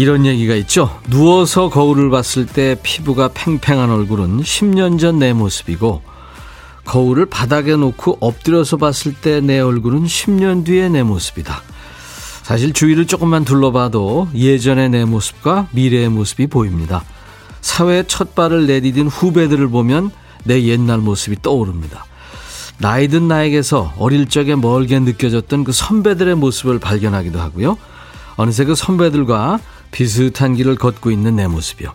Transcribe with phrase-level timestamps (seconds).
[0.00, 0.98] 이런 얘기가 있죠.
[1.10, 6.00] 누워서 거울을 봤을 때 피부가 팽팽한 얼굴은 10년 전 내 모습이고
[6.86, 11.60] 거울을 바닥에 놓고 엎드려서 봤을 때 내 얼굴은 10년 뒤의 내 모습이다.
[12.42, 17.04] 사실 주위를 조금만 둘러봐도 예전의 내 모습과 미래의 모습이 보입니다.
[17.60, 20.10] 사회에 첫 발을 내디딘 후배들을 보면
[20.44, 22.06] 내 옛날 모습이 떠오릅니다.
[22.78, 27.76] 나이든 나에게서 어릴 적에 멀게 느껴졌던 그 선배들의 모습을 발견하기도 하고요.
[28.36, 31.92] 어느새 그 선배들과 비슷한 길을 걷고 있는 내 모습이요.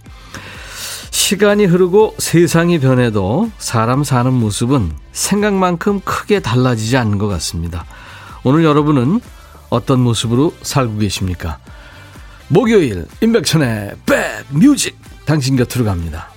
[1.11, 7.85] 시간이 흐르고 세상이 변해도 사람 사는 모습은 생각만큼 크게 달라지지 않는 것 같습니다.
[8.43, 9.21] 오늘 여러분은
[9.69, 11.57] 어떤 모습으로 살고 계십니까?
[12.47, 16.29] 목요일 임백천의 백뮤직 당신 곁으로 갑니다.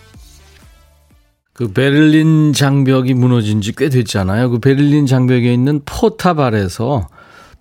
[1.53, 4.49] 그 베를린 장벽이 무너진 지 꽤 됐잖아요.
[4.51, 7.09] 그 베를린 장벽에 있는 포탑 아래서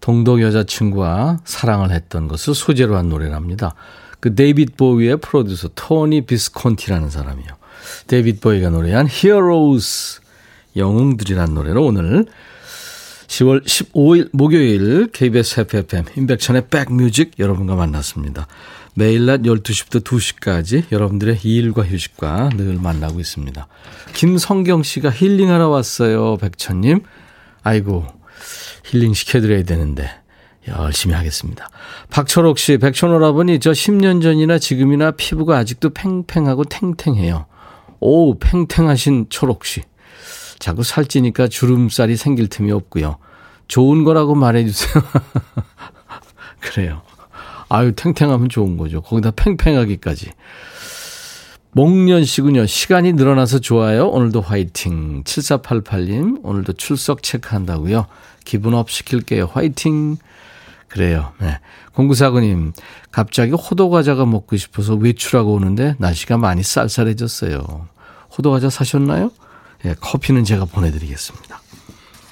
[0.02, 3.76] 동독 여자친구와 사랑을 했던 것을 소재로 한 노래랍니다.
[4.20, 7.48] 그 데이빗 보위의 프로듀서 토니 비스콘티라는 사람이요.
[8.08, 10.22] 데이빗 보위가 노래한 Heroes
[10.76, 12.26] 영웅들이라는 노래로 오늘
[13.28, 18.48] 10월 15일 목요일 KBS FM 임백천의 백뮤직 여러분과 만났습니다.
[18.94, 23.68] 매일 낮 12시부터 2시까지 여러분들의 일과 휴식과 늘 만나고 있습니다.
[24.14, 27.02] 김성경 씨가 힐링하러 왔어요, 백천님.
[27.62, 28.08] 아이고,
[28.88, 30.10] 힐링 시켜드려야 되는데.
[30.68, 31.70] 열심히 하겠습니다.
[32.10, 37.46] 박철옥 씨, 백천오라버니, 저 10년 전이나 지금이나 피부가 아직도 팽팽하고 탱탱해요.
[38.00, 39.84] 오, 팽탱하신 초록 씨.
[40.60, 43.18] 자꾸 살찌니까 주름살이 생길 틈이 없고요.
[43.68, 45.04] 좋은 거라고 말해주세요.
[46.60, 47.02] 그래요.
[47.70, 49.02] 아유, 탱탱하면 좋은 거죠.
[49.02, 50.32] 거기다 팽팽하기까지.
[51.72, 52.66] 목련 씨군요.
[52.66, 54.08] 시간이 늘어나서 좋아요.
[54.08, 55.24] 오늘도 화이팅.
[55.24, 58.08] 7488님, 오늘도 출석 체크한다고요.
[58.46, 59.50] 기분 up 시킬게요.
[59.52, 60.18] 화이팅.
[60.88, 61.34] 그래요.
[61.40, 61.60] 네.
[61.94, 62.74] 공구사구님,
[63.12, 67.88] 갑자기 호두과자가 먹고 싶어서 외출하고 오는데 날씨가 많이 쌀쌀해졌어요.
[68.38, 69.32] 호두과자 사셨나요?
[69.86, 71.62] 예, 커피는 제가 보내드리겠습니다.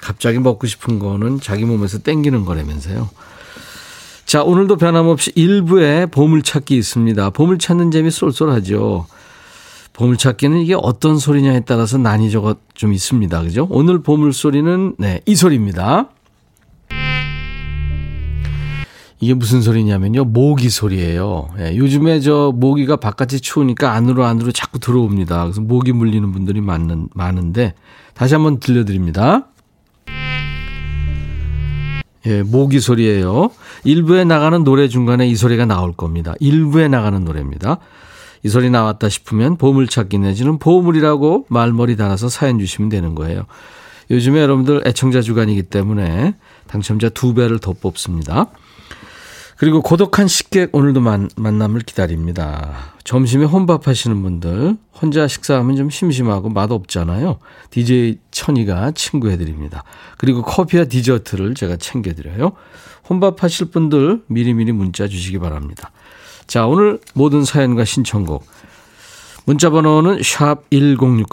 [0.00, 3.10] 갑자기 먹고 싶은 거는 자기 몸에서 땡기는 거라면서요.
[4.24, 7.30] 자, 오늘도 변함없이 일부에 보물찾기 있습니다.
[7.30, 9.06] 보물 찾는 재미 쏠쏠하죠.
[9.96, 13.42] 보물찾기는 이게 어떤 소리냐에 따라서 난이도가 좀 있습니다.
[13.42, 13.66] 그죠?
[13.70, 16.10] 오늘 보물소리는, 네, 이 소리입니다.
[19.18, 20.24] 이게 무슨 소리냐면요.
[20.24, 21.48] 모기 소리예요.
[21.58, 25.44] 예, 요즘에 저 모기가 바깥이 추우니까 안으로 안으로 자꾸 들어옵니다.
[25.44, 27.72] 그래서 모기 물리는 분들이 많은, 많은데
[28.12, 29.46] 다시 한번 들려드립니다.
[32.26, 33.50] 예, 모기 소리예요.
[33.84, 36.34] 일부에 나가는 노래 중간에 이 소리가 나올 겁니다.
[36.40, 37.78] 일부에 나가는 노래입니다.
[38.42, 43.46] 이 소리 나왔다 싶으면 보물찾기 내지는 보물이라고 말머리 달아서 사연 주시면 되는 거예요.
[44.10, 46.34] 요즘에 여러분들 애청자 주간이기 때문에
[46.68, 48.46] 당첨자 두 배를 더 뽑습니다.
[49.56, 52.92] 그리고 고독한 식객 오늘도 만, 만남을 기다립니다.
[53.04, 57.38] 점심에 혼밥 하시는 분들 혼자 식사하면 좀 심심하고 맛없잖아요.
[57.70, 59.84] DJ 천이가 친구해드립니다.
[60.18, 62.52] 그리고 커피와 디저트를 제가 챙겨드려요.
[63.08, 65.90] 혼밥 하실 분들 미리미리 문자 주시기 바랍니다.
[66.46, 68.46] 자 오늘 모든 사연과 신청곡
[69.46, 71.26] 문자 번호는 샵 1061,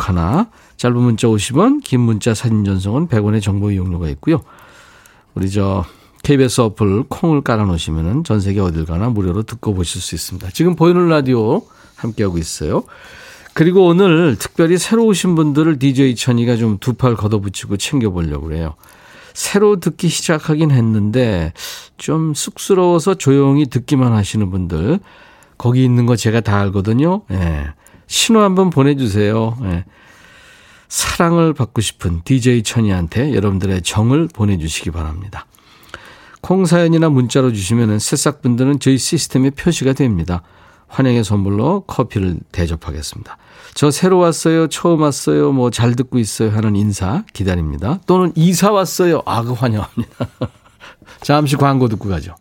[0.78, 4.42] 짧은 문자 50원, 긴 문자 사진 전송은 100원의 정보 이용료가 있고요.
[5.34, 5.84] 우리 저
[6.24, 10.50] KBS 어플 콩을 깔아놓으시면 전 세계 어딜 가나 무료로 듣고 보실 수 있습니다.
[10.52, 11.64] 지금 보이는 라디오
[11.96, 12.84] 함께하고 있어요.
[13.54, 18.76] 그리고 오늘 특별히 새로 오신 분들을 DJ 천이가 좀 두 팔 걷어붙이고 챙겨보려고 그래요.
[19.34, 21.54] 새로 듣기 시작하긴 했는데
[21.98, 25.00] 좀 쑥스러워서 조용히 듣기만 하시는 분들
[25.58, 27.24] 거기 있는 거 제가 다 알거든요.
[27.32, 27.68] 예.
[28.08, 29.58] 신호 한번 보내주세요.
[29.64, 29.86] 예.
[30.88, 35.48] 사랑을 받고 싶은 DJ 천이한테 여러분들의 정을 보내주시기 바랍니다.
[36.42, 40.44] 콩 사연이나 문자로 주시면 새싹분들은 저희 시스템에 표시가 됩니다.
[40.94, 43.38] 환영의 선물로 커피를 대접하겠습니다.
[43.74, 48.00] 저 새로 왔어요, 처음 왔어요, 뭐 잘 듣고 있어요 하는 인사 기다립니다.
[48.06, 49.24] 또는 이사 왔어요.
[49.26, 50.28] 아, 그 환영합니다.
[51.22, 52.36] 잠시 광고 듣고 가죠.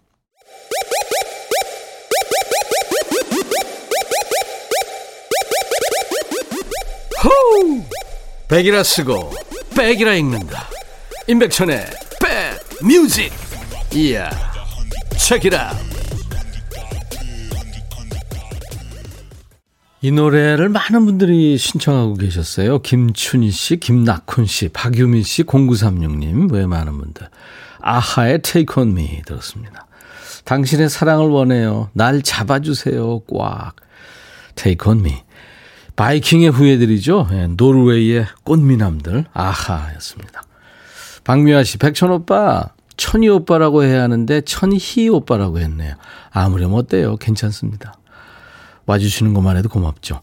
[7.24, 7.82] 호우!
[8.48, 9.32] 백이라 쓰고
[9.76, 10.68] 백이라 읽는다.
[11.28, 11.86] 임백천의
[12.20, 13.32] 백 뮤직.
[13.94, 14.30] 이야
[15.18, 15.72] 책이라
[20.04, 22.80] 이 노래를 많은 분들이 신청하고 계셨어요.
[22.80, 27.28] 김춘희 씨, 김낙훈 씨, 박유민 씨, 0936님, 왜 많은 분들.
[27.80, 29.86] 아하의 Take On Me 들었습니다.
[30.44, 31.88] 당신의 사랑을 원해요.
[31.92, 33.20] 날 잡아주세요.
[33.32, 33.76] 꽉.
[34.56, 35.22] Take On Me.
[35.94, 37.28] 바이킹의 후예들이죠.
[37.30, 39.26] 예, 노르웨이의 꽃미남들.
[39.32, 40.42] 아하였습니다.
[41.22, 45.94] 박미화 씨, 백천 오빠, 천희 오빠라고 해야 하는데 천희 오빠라고 했네요.
[46.30, 47.18] 아무렴 어때요?
[47.18, 47.94] 괜찮습니다.
[48.86, 50.20] 와주시는 것만 해도 고맙죠.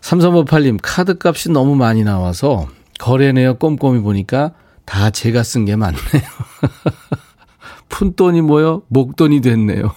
[0.00, 2.68] 3358님, 카드 값이 너무 많이 나와서
[2.98, 4.52] 거래내어 꼼꼼히 보니까
[4.84, 5.98] 다 제가 쓴게 많네요.
[7.88, 8.82] 푼돈이 뭐요?
[8.88, 9.92] 목돈이 됐네요.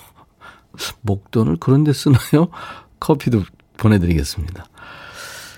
[1.01, 2.47] 목돈을 그런 데 쓰나요?
[2.99, 3.43] 커피도
[3.77, 4.65] 보내드리겠습니다.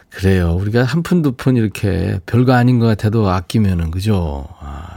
[0.09, 0.53] 그래요.
[0.55, 4.47] 우리가 한 푼, 두 푼 이렇게 별거 아닌 것 같아도 아끼면은, 그죠?
[4.59, 4.87] 아,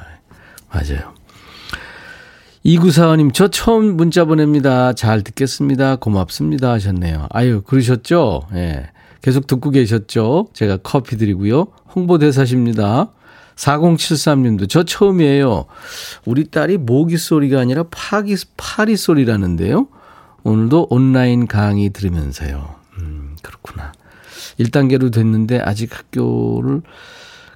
[0.70, 1.14] 맞아요.
[2.68, 4.92] 이구사원님, 저 처음 문자 보냅니다.
[4.92, 5.94] 잘 듣겠습니다.
[5.94, 6.72] 고맙습니다.
[6.72, 7.28] 하셨네요.
[7.30, 8.42] 아유, 그러셨죠?
[8.54, 8.90] 예.
[9.22, 10.48] 계속 듣고 계셨죠?
[10.52, 11.68] 제가 커피 드리고요.
[11.94, 13.12] 홍보대사십니다.
[13.54, 15.66] 4073님도 저 처음이에요.
[16.24, 19.86] 우리 딸이 모기 소리가 아니라 파기, 파리 소리라는데요.
[20.42, 22.74] 오늘도 온라인 강의 들으면서요.
[22.98, 23.92] 음, 그렇구나.
[24.58, 26.82] 1단계로 됐는데 아직 학교를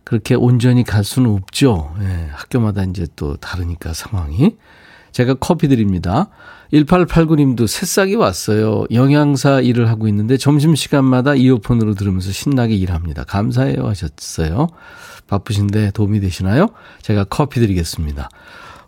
[0.05, 1.97] 그렇게 온전히 갈 수는 없죠.
[2.01, 4.55] 예, 학교마다 이제 또 다르니까 상황이.
[5.13, 6.29] 제가 커피 드립니다.
[6.73, 8.85] 1889님도 새싹이 왔어요.
[8.93, 13.25] 영양사 일을 하고 있는데 점심시간마다 이어폰으로 들으면서 신나게 일합니다.
[13.25, 14.69] 감사해요 하셨어요.
[15.27, 16.69] 바쁘신데 도움이 되시나요?
[17.03, 18.29] 제가 커피 드리겠습니다.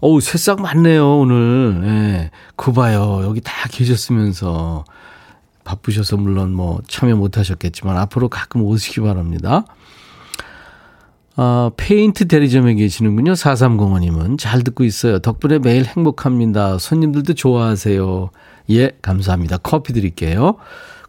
[0.00, 1.82] 어우, 새싹 많네요, 오늘.
[1.84, 2.30] 예.
[2.56, 3.20] 그 봐요.
[3.24, 4.84] 여기 다 계셨으면서.
[5.64, 9.64] 바쁘셔서 물론 뭐 참여 못 하셨겠지만 앞으로 가끔 오시기 바랍니다.
[11.36, 13.32] 어, 페인트 대리점에 계시는군요.
[13.32, 14.38] 4305님은.
[14.38, 15.18] 잘 듣고 있어요.
[15.18, 16.78] 덕분에 매일 행복합니다.
[16.78, 18.30] 손님들도 좋아하세요.
[18.70, 19.58] 예, 감사합니다.
[19.58, 20.56] 커피 드릴게요.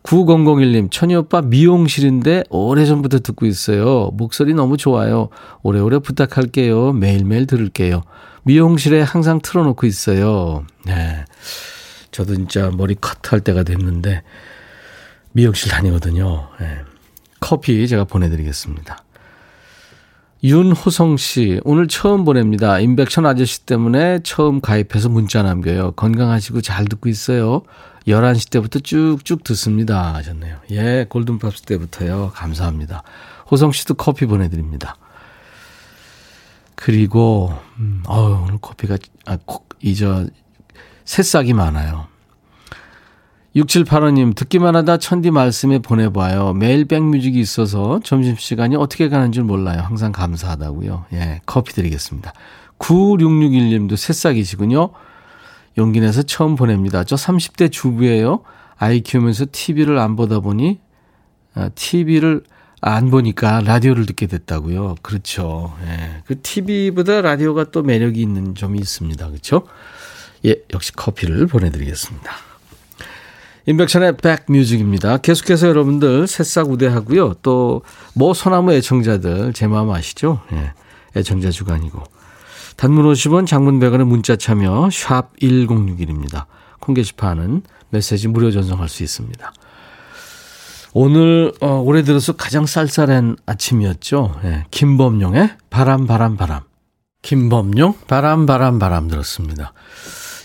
[0.04, 4.12] 9001님, 천희 오빠 미용실인데 오래전부터 듣고 있어요.
[4.14, 5.30] 목소리 너무 좋아요.
[5.62, 6.92] 오래오래 부탁할게요.
[6.92, 8.04] 매일매일 들을게요.
[8.44, 10.66] 미용실에 항상 틀어놓고 있어요.
[10.86, 11.24] 네.
[12.12, 14.24] 저도 진짜 머리 컷할 때가 됐는데
[15.32, 16.50] 미용실 다니거든요.
[16.60, 16.80] 네.
[17.40, 19.03] 커피 제가 보내드리겠습니다.
[20.44, 22.78] 윤호성 씨, 오늘 처음 보냅니다.
[22.78, 25.94] 인백션 아저씨 때문에 처음 가입해서 문자 남겨요.
[25.94, 27.62] 건강하시고 잘 듣고 있어요.
[28.08, 30.14] 11시 때부터 쭉쭉 듣습니다.
[30.16, 30.58] 하셨네요.
[30.72, 32.32] 예, 골든팝스 때부터요.
[32.36, 33.04] 감사합니다.
[33.50, 34.98] 호성 씨도 커피 보내드립니다.
[36.76, 39.38] 그리고, 음, 어우, 오늘 커피가, 아,
[39.82, 40.28] 이, 저,
[41.06, 42.08] 새싹이 많아요.
[43.56, 46.54] 6785님, 듣기만 하다 천디 말씀에 보내봐요.
[46.54, 49.82] 매일 백뮤직이 있어서 점심시간이 어떻게 가는 줄 몰라요.
[49.82, 51.06] 항상 감사하다고요.
[51.14, 52.34] 예, 커피 드리겠습니다.
[52.80, 54.90] 9661님도 새싹이시군요.
[55.78, 57.04] 용기 내서 처음 보냅니다.
[57.04, 58.42] 저 30대 주부예요.
[58.78, 60.80] 아이 키우면서 TV를 안 보다 보니,
[61.54, 62.44] 아, TV를
[62.82, 64.96] 안 보니까 라디오를 듣게 됐다고요.
[65.04, 65.74] 그렇죠.
[65.86, 66.24] 예.
[66.26, 69.28] 그 TV보다 라디오가 또 매력이 있는 점이 있습니다.
[69.28, 69.68] 그렇죠?
[70.46, 72.53] 예, 역시 커피를 보내드리겠습니다.
[73.66, 75.18] 인백션의 백뮤직입니다.
[75.18, 77.36] 계속해서 여러분들 새싹 우대하고요.
[77.42, 77.82] 또
[78.14, 80.42] 뭐 소나무 애청자들 제 마음 아시죠?
[80.54, 80.74] 예,
[81.16, 82.02] 애청자 주간이고.
[82.78, 86.46] 단문 50원 장문 100원의 문자 참여 샵 1061입니다.
[86.80, 89.54] 콩 게시판은 메시지 무료 전송할 수 있습니다.
[90.94, 94.40] 오늘 어, 올해 들어서 가장 쌀쌀한 아침이었죠.
[94.46, 96.62] 예, 김범용의 바람 바람 바람.
[97.24, 99.74] 김범용 바람 바람 바람 들었습니다.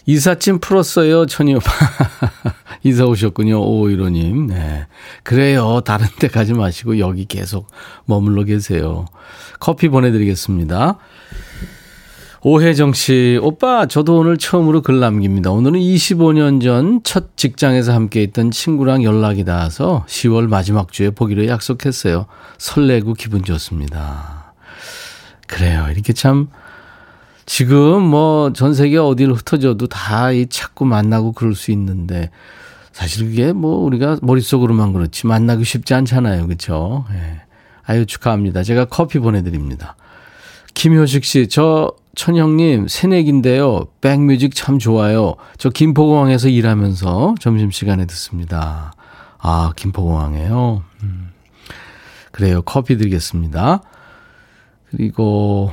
[0.09, 1.71] 이삿짐 풀었어요, 천희 오빠.
[2.83, 4.47] 이사 오셨군요, 오이로님.
[4.47, 4.87] 네.
[5.23, 5.83] 그래요.
[5.85, 7.67] 다른 데 가지 마시고 여기 계속
[8.07, 9.05] 머물러 계세요.
[9.61, 10.97] 커피 보내드리겠습니다.
[12.41, 15.50] 오혜정 씨, 오빠, 저도 오늘 처음으로 글 남깁니다.
[15.50, 22.25] 오늘은 25년 전 첫 직장에서 함께 있던 친구랑 연락이 닿아서 10월 마지막 주에 보기로 약속했어요.
[22.57, 24.55] 설레고 기분 좋습니다.
[25.47, 25.88] 그래요.
[25.93, 26.49] 이렇게 참,
[27.49, 32.31] 지금 뭐 전 세계 어디를 흩어져도 다 이 찾고 만나고 그럴 수 있는데
[32.93, 36.47] 사실 그게 뭐 우리가 머릿속으로만 그렇지 만나기 쉽지 않잖아요.
[36.47, 37.07] 그렇죠?
[37.14, 37.40] 예.
[37.85, 38.62] 아유 축하합니다.
[38.62, 39.97] 제가 커피 보내 드립니다.
[40.75, 43.87] 김효식 씨, 저 천형님 새내기인데요.
[44.02, 45.37] 백뮤직 참 좋아요.
[45.57, 48.93] 저 김포공항에서 일하면서 점심시간에 듣습니다.
[49.38, 50.83] 아, 김포공항에요.
[51.02, 51.31] 음.
[52.31, 52.61] 그래요.
[52.62, 53.81] 커피 드리겠습니다.
[54.90, 55.73] 그리고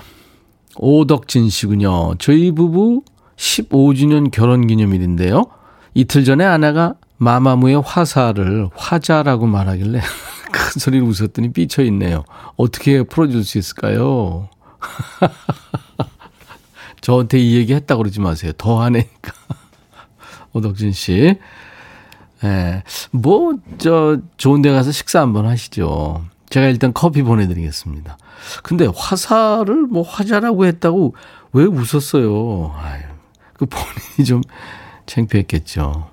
[0.77, 2.15] 오덕진 씨군요.
[2.17, 3.03] 저희 부부
[3.35, 5.45] 15주년 결혼 기념일인데요.
[5.93, 10.01] 이틀 전에 아내가 마마무의 화사를 화자라고 말하길래
[10.51, 12.23] 큰 소리로 웃었더니 삐쳐 있네요.
[12.57, 14.49] 어떻게 풀어줄 수 있을까요?
[17.01, 18.51] 저한테 이 얘기 했다고 그러지 마세요.
[18.57, 19.31] 더 하네니까.
[20.53, 21.37] 오덕진 씨.
[22.43, 22.83] 예.
[23.11, 26.25] 뭐, 저, 좋은 데 가서 식사 한번 하시죠.
[26.55, 28.17] 제가 일단 커피 보내드리겠습니다.
[28.63, 31.13] 근데 화사를 뭐 화자라고 했다고
[31.51, 32.73] 왜 웃었어요?
[32.77, 33.01] 아유,
[33.55, 34.41] 그 본인이 좀
[35.05, 36.07] 창피했겠죠.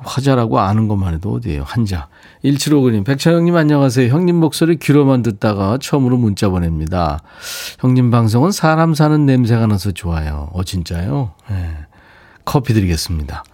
[0.00, 1.62] 화자라고 아는 것만 해도 어디예요?
[1.66, 2.08] 한자.
[2.44, 4.12] 1759님, 백천형님 안녕하세요.
[4.12, 7.22] 형님 목소리 귀로만 듣다가 처음으로 문자 보냅니다.
[7.78, 10.50] 형님 방송은 사람 사는 냄새가 나서 좋아요.
[10.52, 11.32] 어, 진짜요?
[11.48, 11.70] 네.
[12.44, 13.44] 커피 드리겠습니다.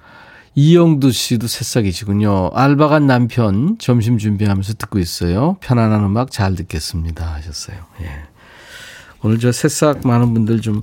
[0.63, 2.51] 이영두 씨도 새싹이시군요.
[2.53, 5.57] 알바 간 남편 점심 준비하면서 듣고 있어요.
[5.61, 7.33] 편안한 음악 잘 듣겠습니다.
[7.35, 7.77] 하셨어요.
[8.03, 8.07] 예.
[9.23, 10.81] 오늘 저 새싹 많은 분들 좀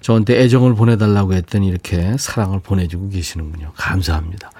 [0.00, 3.72] 저한테 애정을 보내달라고 했더니 이렇게 사랑을 보내주고 계시는군요.
[3.76, 4.50] 감사합니다.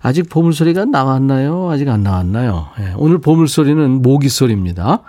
[0.00, 1.68] 아직 보물소리가 나왔나요?
[1.68, 2.68] 아직 안 나왔나요?
[2.78, 5.00] 예, 오늘 보물소리는 모기소리입니다.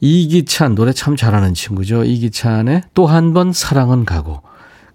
[0.00, 2.04] 이기찬, 노래 참 잘하는 친구죠.
[2.04, 4.40] 이기찬의 또 한 번 사랑은 가고.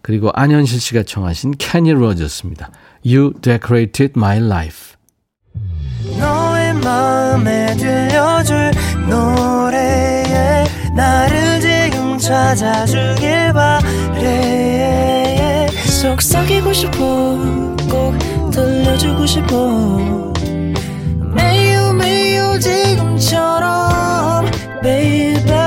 [0.07, 2.71] 그리고 안현실 씨가 청하신 캐니 로저스입니다.
[3.05, 4.95] You decorated my life.
[6.17, 8.71] 너의 마음에 들려줄
[9.09, 10.63] 노래에
[10.95, 13.97] 나를 지금 찾아주길 바래
[16.01, 16.97] 속삭이고 싶어
[17.91, 18.17] 꼭
[18.49, 20.31] 들려주고 싶어
[21.35, 24.45] 매우 매우 지금처럼
[24.81, 25.66] baby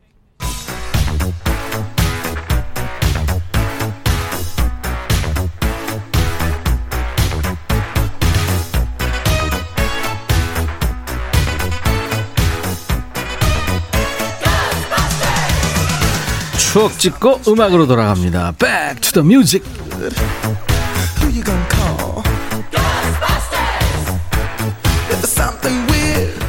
[16.71, 18.53] 추억 찍고 음악으로 돌아갑니다.
[18.57, 19.69] Back to the music.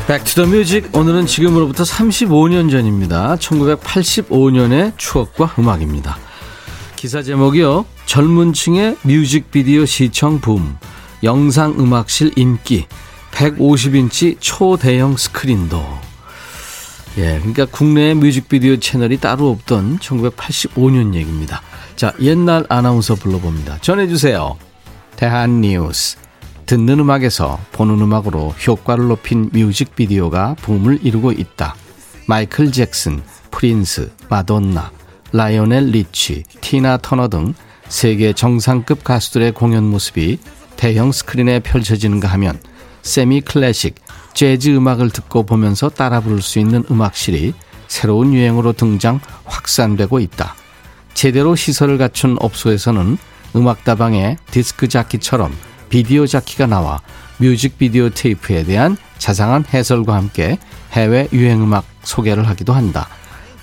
[0.06, 3.34] Back to the music 오늘은 지금으로부터 35년 전입니다.
[3.34, 6.16] 1985년의 추억과 음악입니다.
[6.94, 7.84] 기사 제목이요.
[8.06, 10.76] 젊은 층의 뮤직비디오 시청 붐.
[11.24, 12.86] 영상 음악실 인기.
[13.32, 16.01] 150인치 초대형 스크린도.
[17.18, 21.60] 예, 그러니까 국내 뮤직비디오 채널이 따로 없던 1985년 얘기입니다.
[21.94, 23.78] 자, 옛날 아나운서 불러봅니다.
[23.78, 24.56] 전해주세요.
[25.16, 26.16] 대한 뉴스.
[26.64, 31.74] 듣는 음악에서 보는 음악으로 효과를 높인 뮤직비디오가 붐을 이루고 있다.
[32.26, 34.90] 마이클 잭슨, 프린스, 마돈나,
[35.32, 37.52] 라이오넬 리치, 티나 터너 등
[37.88, 40.38] 세계 정상급 가수들의 공연 모습이
[40.76, 42.58] 대형 스크린에 펼쳐지는가 하면
[43.02, 43.96] 세미 클래식,
[44.34, 47.54] 재즈 음악을 듣고 보면서 따라 부를 수 있는 음악실이
[47.88, 50.54] 새로운 유행으로 등장 확산되고 있다.
[51.14, 53.18] 제대로 시설을 갖춘 업소에서는
[53.54, 55.52] 음악다방에 디스크 자키처럼
[55.90, 57.00] 비디오 자키가 나와
[57.36, 60.58] 뮤직비디오 테이프에 대한 자상한 해설과 함께
[60.92, 63.08] 해외 유행음악 소개를 하기도 한다.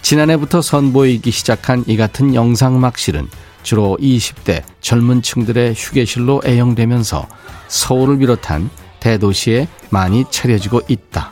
[0.01, 3.27] 지난해부터 선보이기 시작한 이 같은 영상음악실은
[3.63, 7.27] 주로 20대 젊은 층들의 휴게실로 애용되면서
[7.67, 8.69] 서울을 비롯한
[8.99, 11.31] 대도시에 많이 차려지고 있다.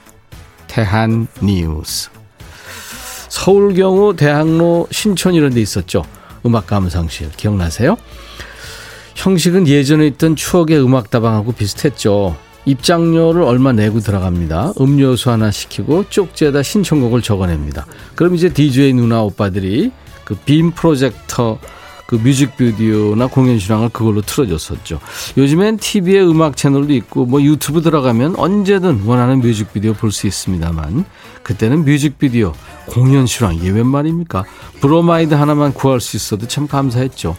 [0.68, 2.10] 태한 뉴스.
[3.30, 6.04] 서울 경우 대학로 신촌 이런 데 있었죠.
[6.46, 7.98] 음악 감상실 기억나세요?
[9.16, 12.36] 형식은 예전에 있던 추억의 음악다방하고 비슷했죠.
[12.66, 14.74] 입장료를 얼마 내고 들어갑니다.
[14.80, 17.86] 음료수 하나 시키고 쪽지에다 신청곡을 적어냅니다.
[18.16, 19.92] 그럼 이제 DJ 누나 오빠들이
[20.26, 21.58] 그 빔 프로젝터
[22.08, 25.00] 그 뮤직비디오나 공연 실황을 그걸로 틀어줬었죠.
[25.36, 31.04] 요즘엔 TV에 음악 채널도 있고 뭐 유튜브 들어가면 언제든 원하는 뮤직비디오 볼 수 있습니다만
[31.44, 32.54] 그때는 뮤직비디오,
[32.88, 34.46] 공연 실황 이게 웬 말입니까?
[34.80, 37.36] 브로마이드 하나만 구할 수 있어도 참 감사했죠.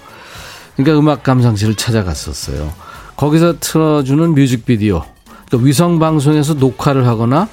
[0.77, 2.73] 그러니까 음악 감상실을 찾아갔었어요.
[3.17, 5.03] 거기서 틀어주는 뮤직비디오,
[5.47, 7.49] 그러니까 위성 방송에서 녹화를 하거나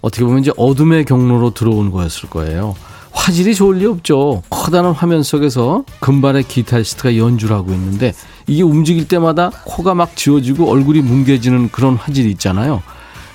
[0.00, 2.74] 어떻게 보면 이제 어둠의 경로로 들어온 거였을 거예요.
[3.20, 4.42] 화질이 좋을 리 없죠.
[4.48, 8.14] 커다란 화면 속에서 금발의 기타리스트가 연주를 하고 있는데
[8.46, 12.82] 이게 움직일 때마다 코가 막 지워지고 얼굴이 뭉개지는 그런 화질이 있잖아요.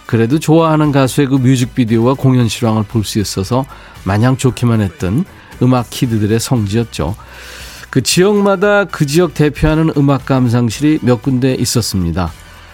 [0.08, 3.66] 그래도 좋아하는 가수의 그 뮤직비디오와 공연 실황을 볼 수 있어서
[4.04, 5.24] 마냥 좋기만 했던
[5.62, 7.16] 음악 키드들의 성지였죠.
[7.92, 12.32] 그 지역마다 그 지역 대표하는 음악 감상실이 몇 군데 있었습니다.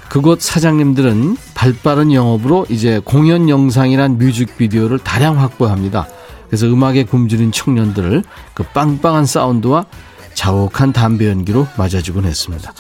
[0.08, 6.08] 그곳 사장님들은 발빠른 영업으로 이제 공연 영상이란 뮤직비디오를 다량 확보합니다.
[6.52, 9.86] 그래서 음악에 굶주린 청년들을 그 빵빵한 사운드와
[10.34, 12.74] 자욱한 담배 연기로 맞아주곤 했습니다.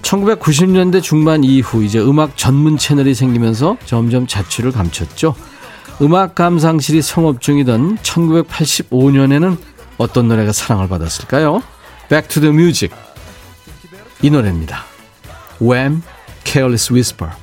[0.00, 5.34] 1990년대 중반 이후 이제 음악 전문 채널이 생기면서 점점 자취를 감췄죠.
[6.00, 9.58] 음악 감상실이 성업 중이던 1985년에는
[9.98, 11.62] 어떤 노래가 사랑을 받았을까요?
[12.08, 12.96] Back to the Music.
[14.22, 14.86] 이 노래입니다.
[15.60, 16.02] Wham!
[16.44, 17.41] Careless Whisper.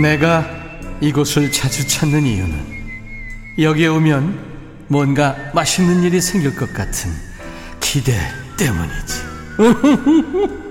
[0.00, 0.46] 내가
[1.00, 2.78] 이곳을 자주 찾는 이유는
[3.58, 7.10] 여기에 오면 뭔가 맛있는 일이 생길 것 같은
[7.80, 8.16] 기대
[8.56, 9.28] 때문이지.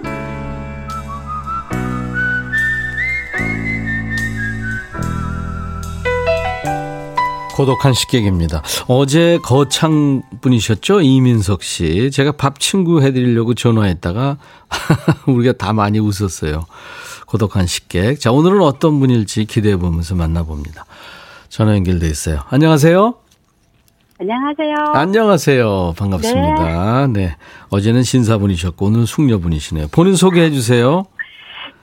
[7.57, 8.61] 고독한 식객입니다.
[8.87, 11.01] 어제 거창 분이셨죠?
[11.01, 12.11] 이민석 씨.
[12.11, 14.37] 제가 밥 친구 해드리려고 전화했다가
[15.25, 16.65] 우리가 다 많이 웃었어요.
[17.27, 18.19] 고독한 식객.
[18.19, 20.85] 자, 오늘은 어떤 분일지 기대해 보면서 만나봅니다.
[21.49, 22.39] 전화 연결돼 있어요.
[22.49, 23.15] 안녕하세요.
[24.19, 24.75] 안녕하세요.
[24.93, 25.93] 안녕하세요.
[25.97, 27.07] 반갑습니다.
[27.07, 27.13] 네.
[27.27, 27.35] 네.
[27.69, 29.87] 어제는 신사분이셨고 오늘은 숙녀분이시네요.
[29.91, 31.05] 본인 소개해 주세요.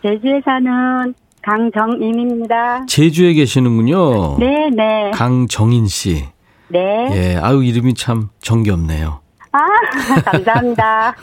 [0.03, 2.87] 제주에 사는 강정임입니다.
[2.87, 4.39] 제주에 계시는군요.
[4.39, 5.11] 네, 네.
[5.13, 6.25] 강정인 씨.
[6.69, 6.81] 네.
[7.13, 9.21] 예, 아유 이름이 참 정겹네요.
[9.53, 9.59] 아,
[10.25, 11.15] 감사합니다.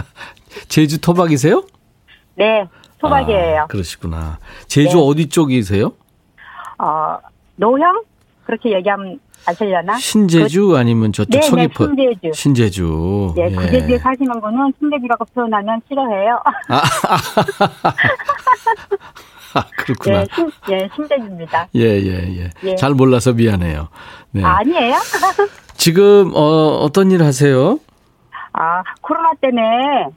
[0.68, 1.62] 제주 토박이세요?
[2.36, 2.64] 네,
[2.98, 3.62] 토박이에요.
[3.62, 4.38] 아, 그러시구나.
[4.66, 5.02] 제주 네.
[5.02, 5.92] 어디 쪽이세요?
[6.78, 7.18] 어,
[7.56, 8.02] 노형?
[8.44, 9.96] 그렇게 얘기하면 아시려나?
[9.98, 11.86] 신제주 그, 아니면 저쪽 네, 서귀포?
[11.86, 12.32] 네, 신제주.
[12.34, 13.32] 신제주.
[13.36, 13.54] 네, 예.
[13.54, 16.42] 구제주에 사시는 분은 신제주라고 표현하면 싫어해요.
[16.68, 16.82] 아,
[19.54, 20.20] 아, 그렇구나.
[20.20, 21.68] 예, 신, 예, 신대입니다.
[21.74, 22.76] 예, 예, 예, 예.
[22.76, 23.88] 잘 몰라서 미안해요.
[24.32, 24.44] 네.
[24.44, 24.96] 아, 아니에요?
[25.74, 27.78] 지금, 어, 어떤 일 하세요?
[28.52, 30.08] 아, 코로나 때문에,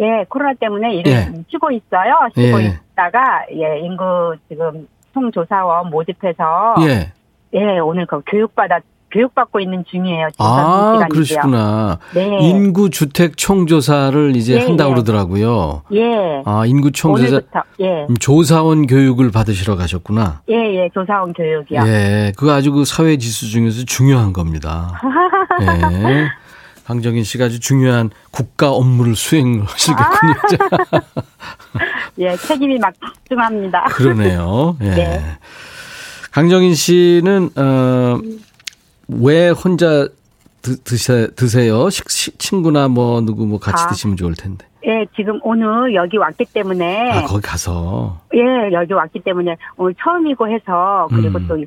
[0.00, 1.32] 예, 코로나 때문에 일을 예.
[1.50, 2.14] 쉬고 있어요.
[2.34, 2.78] 쉬고 예.
[2.92, 6.76] 있다가, 예, 인구 지금 총조사원 모집해서.
[6.82, 7.12] 예.
[7.54, 10.28] 예, 오늘 그 교육받았, 교육받고 있는 중이에요.
[10.38, 11.98] 아, 그러시구나.
[12.14, 12.38] 네.
[12.40, 14.94] 인구 주택 총조사를 이제 예, 한다고 예.
[14.94, 15.82] 그러더라고요.
[15.94, 16.42] 예.
[16.44, 17.40] 아, 인구 총조사.
[17.80, 18.06] 예.
[18.08, 20.42] 음, 조사원 교육을 받으시러 가셨구나.
[20.50, 21.82] 예, 예, 조사원 교육이요.
[21.86, 25.00] 예, 그거 아주 그 사회 지수 중에서 중요한 겁니다.
[25.62, 26.28] 예.
[26.88, 30.34] 강정인 씨가 아주 중요한 국가 업무를 수행하시겠군요.
[30.90, 31.02] 아.
[32.16, 33.84] 예, 책임이 막중합니다.
[33.88, 34.74] 그러네요.
[34.80, 34.90] 예.
[34.94, 35.20] 네.
[36.30, 38.18] 강정인 씨는 어,
[39.06, 40.08] 왜 혼자
[40.62, 41.90] 드, 드세, 드세요?
[41.90, 44.64] 식, 식, 친구나 뭐 누구 뭐 같이 아, 드시면 좋을 텐데.
[44.86, 47.10] 예, 지금 오늘 여기 왔기 때문에.
[47.12, 48.18] 아, 거기 가서.
[48.34, 51.46] 예, 여기 왔기 때문에 오늘 처음이고 해서 그리고 음.
[51.48, 51.58] 또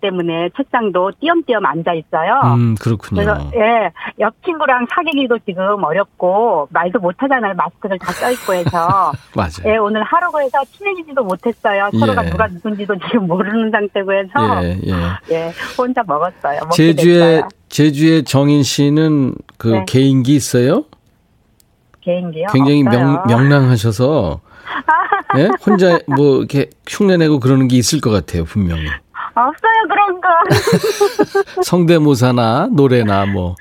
[0.00, 2.40] 때문에 책상도 띄엄띄엄 앉아 있어요.
[2.56, 3.22] 음, 그렇군요.
[3.22, 7.54] 그래서 예, 옆 친구랑 사귀기도 지금 어렵고 말도 못 하잖아요.
[7.54, 9.12] 마스크를 다 껴있고 해서.
[9.34, 9.66] 맞아요.
[9.66, 11.90] 예, 오늘 하루고 해서 친해지지도 못했어요.
[11.98, 12.30] 서로가 예.
[12.30, 15.34] 누가 누군지도 지금 모르는 상태고 해서 예, 예.
[15.34, 16.60] 예 혼자 먹었어요.
[16.72, 19.84] 제주에 제주의 정인 씨는 그 네.
[19.86, 20.84] 개인기 있어요?
[22.00, 22.46] 개인기요?
[22.52, 24.40] 굉장히 명, 명랑하셔서
[25.38, 25.50] 예?
[25.64, 28.84] 혼자 뭐 이렇게 흉내내고 그러는 게 있을 것 같아요, 분명히.
[29.40, 31.62] 없어요, 그런 거.
[31.62, 33.54] 성대모사나 노래나 뭐.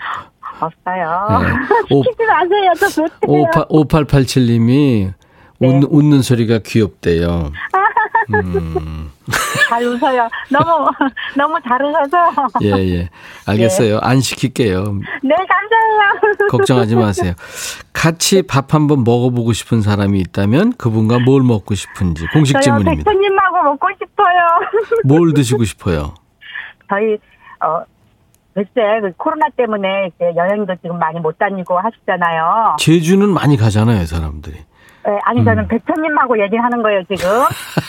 [0.60, 1.42] 없어요.
[1.42, 1.96] 네.
[2.04, 2.72] 시키지 마세요.
[2.80, 3.66] 저 못해요.
[3.70, 5.14] 5887님이
[5.60, 5.68] 네.
[5.68, 7.52] 웃, 웃는 소리가 귀엽대요.
[8.34, 9.12] 음.
[9.70, 10.28] 잘 웃어요.
[10.52, 10.90] 너무,
[11.36, 12.48] 너무 잘 웃어서.
[12.62, 13.10] 예, 예.
[13.48, 14.00] 알겠어요.
[14.00, 14.00] 네.
[14.02, 14.84] 안 시킬게요.
[15.24, 16.48] 네, 감사해요.
[16.50, 17.34] 걱정하지 마세요.
[17.94, 23.04] 같이 밥 한번 먹어보고 싶은 사람이 있다면 그분과 뭘 먹고 싶은지 공식 질문입니다.
[23.04, 24.38] 백천님하고 먹고 싶어요.
[25.06, 26.14] 뭘 드시고 싶어요?
[26.90, 27.18] 저희,
[27.62, 27.84] 어,
[28.54, 32.76] 글쎄, 그 코로나 때문에 이제 여행도 지금 많이 못 다니고 하시잖아요.
[32.80, 34.58] 제주는 많이 가잖아요, 사람들이.
[35.06, 35.68] 네, 아니 저는 음.
[35.68, 37.30] 백천님하고 얘기하는 거예요 지금.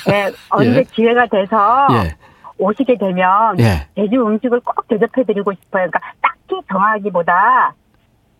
[0.06, 0.82] 네, 언제 예.
[0.82, 2.14] 기회가 돼서 예.
[2.58, 3.86] 오시게 되면 예.
[3.96, 5.88] 제주 음식을 꼭 대접해드리고 싶어요.
[5.90, 7.74] 그러니까 딱히 정하기보다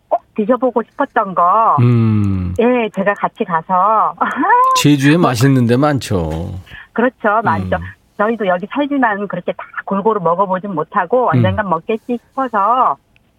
[0.08, 1.76] 꼭 드셔보고 싶었던 거.
[1.80, 2.54] 음.
[2.60, 4.14] 예, 제가 같이 가서.
[4.76, 6.52] 제주에 맛있는 데 많죠.
[6.92, 7.76] 그렇죠, 많죠.
[7.76, 7.82] 음.
[8.18, 11.70] 저희도 여기 살지만 그렇게 다 골고루 먹어보진 못하고 언젠간 음.
[11.70, 12.96] 먹겠지 싶어서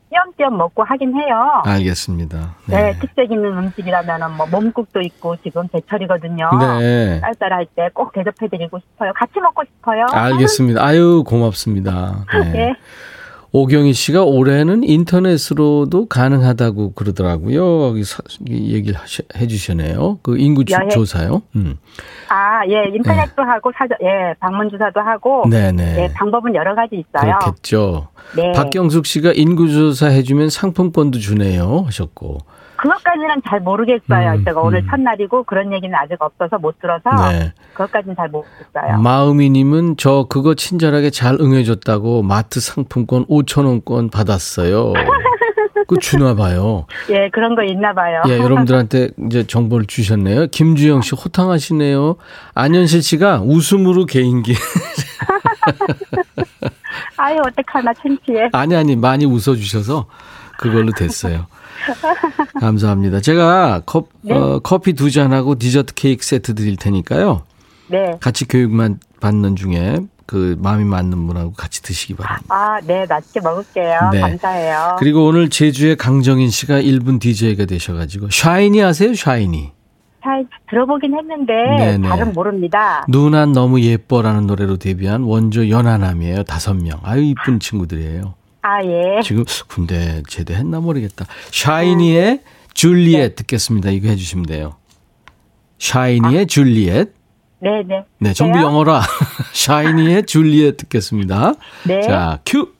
[0.09, 1.61] 띄엄띄엄 먹고 하긴 해요.
[1.65, 2.55] 알겠습니다.
[2.67, 6.49] 네, 네 특색 있는 음식이라면 뭐 몸국도 있고 지금 제철이거든요.
[6.79, 7.19] 네.
[7.19, 9.11] 쌀쌀할 때 꼭 대접해드리고 싶어요.
[9.15, 10.05] 같이 먹고 싶어요.
[10.11, 10.83] 알겠습니다.
[10.85, 12.25] 아유 고맙습니다.
[12.33, 12.51] 네.
[12.51, 12.75] 네.
[13.57, 17.87] 오경희 씨가 올해는 인터넷으로도 가능하다고 그러더라고요.
[17.87, 18.03] 여기
[18.49, 20.19] 얘기를 하셔, 해주시네요.
[20.21, 21.41] 그 인구 주, 조사요.
[21.55, 21.77] 음.
[22.29, 23.49] 아, 예, 인터넷도 네.
[23.49, 25.43] 하고 사전, 예, 방문 주사도 하고.
[25.49, 26.03] 네네.
[26.03, 27.39] 예, 방법은 여러 가지 있어요.
[27.39, 28.09] 그렇겠죠.
[28.35, 28.51] 네.
[28.51, 32.37] 박경숙 씨가 인구 조사 해 주면 상품권도 주네요 하셨고.
[32.77, 34.31] 그것까지는 잘 모르겠어요.
[34.33, 34.87] 음, 제가 오늘 음.
[34.89, 37.51] 첫날이고 그런 얘기는 아직 없어서 못 들어서 네.
[37.73, 39.01] 그것까지는 잘 모르겠어요.
[39.01, 44.93] 마음이님은 저 그거 친절하게 잘 응해줬다고 마트 상품권 5천 원권 받았어요.
[45.87, 46.85] 그 주나 봐요.
[47.09, 48.21] 예, 그런 거 있나 봐요.
[48.27, 50.47] 예, 여러분들한테 이제 정보를 주셨네요.
[50.47, 52.17] 김주영 씨 호탕하시네요.
[52.53, 54.53] 안현실 씨가 웃음으로 개인기.
[57.17, 58.49] 아유, 어떡하나, 창피해.
[58.51, 60.05] 아니, 아니, 많이 웃어 주셔서
[60.59, 61.47] 그걸로 됐어요.
[62.59, 63.21] 감사합니다.
[63.21, 64.33] 제가 컵, 네.
[64.33, 67.43] 어, 커피 두 잔하고 디저트 케이크 세트 드릴 테니까요.
[67.87, 68.17] 네.
[68.19, 72.53] 같이 교육만 받는 중에 그 마음이 맞는 분하고 같이 드시기 바랍니다.
[72.53, 74.09] 아, 네, 맛있게 먹을게요.
[74.11, 74.19] 네.
[74.19, 74.97] 감사해요.
[74.99, 79.13] 그리고 오늘 제주의 강정인 씨가 1분 DJ가 되셔가지고 샤이니 아세요?
[79.15, 79.71] 샤이니.
[80.21, 82.09] 잘 들어보긴 했는데 네네.
[82.09, 83.05] 잘은 모릅니다.
[83.07, 86.43] 누난 너무 예뻐라는 노래로 데뷔한 원조 연하남이에요.
[86.43, 86.99] 다섯 명.
[87.03, 88.33] 아유 이쁜 친구들이에요.
[88.67, 89.21] 아 예.
[89.21, 91.25] 지금 군대 제대했나 모르겠다.
[91.51, 92.39] 샤이니의 음.
[92.73, 93.35] 줄리엣 네.
[93.35, 93.91] 듣겠습니다.
[93.91, 94.75] 이거 해주시면 돼요.
[95.79, 96.45] 샤이니의 아.
[96.45, 97.13] 줄리엣.
[97.59, 98.03] 네네.
[98.19, 99.01] 네, 전부 영어라.
[99.53, 101.53] 샤이니의 줄리엣 듣겠습니다.
[101.87, 102.01] 네.
[102.01, 102.73] 자, 큐.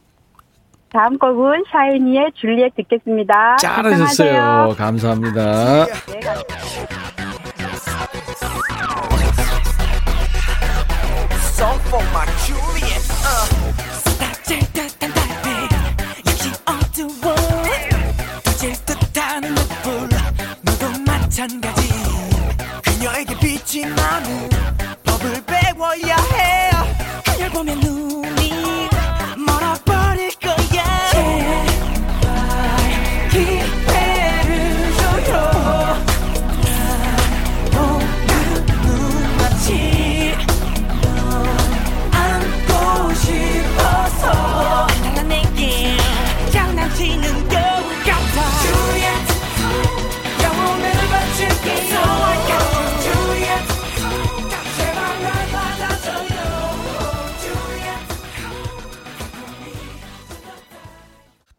[0.92, 3.56] 다음 곡은 샤이니의 줄리엣 듣겠습니다.
[3.58, 4.76] 잘하셨어요.
[4.78, 5.86] 감사합니다.
[5.86, 6.88] 네, 감사합니다.
[21.38, 21.88] 마찬가지.
[22.84, 24.50] 그녀에게 빛이 나는
[25.04, 26.72] 법을 배워야 해
[27.24, 28.27] 그녀를 보면 눈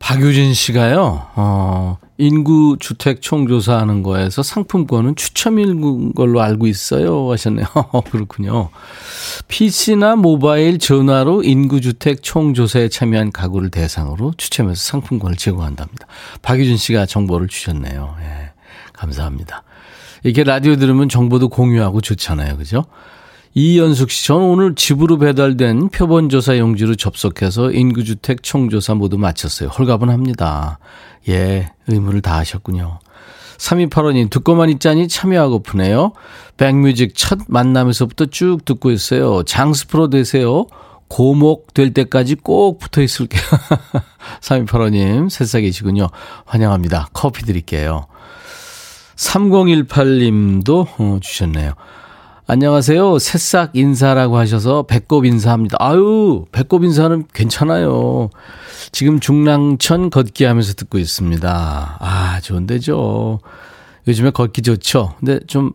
[0.08, 7.30] 박유진 씨가요, 어, 인구 주택 총조사하는 거에서 상품권은 추첨인 걸로 알고 있어요.
[7.30, 7.66] 하셨네요.
[8.10, 8.70] 그렇군요.
[9.48, 16.06] PC나 모바일 전화로 인구 주택 총조사에 참여한 가구를 대상으로 추첨해서 상품권을 제공한답니다.
[16.40, 18.16] 박유진 씨가 정보를 주셨네요.
[18.22, 18.50] 예.
[18.94, 19.62] 감사합니다.
[20.22, 22.56] 이렇게 라디오 들으면 정보도 공유하고 좋잖아요.
[22.56, 22.86] 그죠?
[23.54, 29.70] 이연숙 씨, 저는 오늘 집으로 배달된 표본조사 용지로 접속해서 인구주택 총조사 모두 마쳤어요.
[29.70, 30.78] 홀가분합니다.
[31.28, 33.00] 예, 의무를 다 하셨군요.
[33.58, 36.12] 3285님, 듣고만 있자니 참여하고프네요.
[36.56, 39.42] 백뮤직 첫 만남에서부터 쭉 듣고 있어요.
[39.42, 40.66] 장수 프로 되세요.
[41.08, 43.42] 고목 될 때까지 꼭 붙어 있을게요.
[44.42, 46.08] 3285님, 새싹이시군요.
[46.44, 47.08] 환영합니다.
[47.12, 48.06] 커피 드릴게요.
[49.16, 51.72] 3018님도 어, 주셨네요.
[52.50, 53.18] 안녕하세요.
[53.18, 55.76] 새싹 인사라고 하셔서 배꼽 인사합니다.
[55.80, 58.30] 아유, 배꼽 인사는 괜찮아요.
[58.90, 61.96] 지금 중랑천 걷기 하면서 듣고 있습니다.
[62.00, 63.40] 아, 좋은데죠.
[64.06, 65.12] 요즘에 걷기 좋죠.
[65.18, 65.72] 근데 좀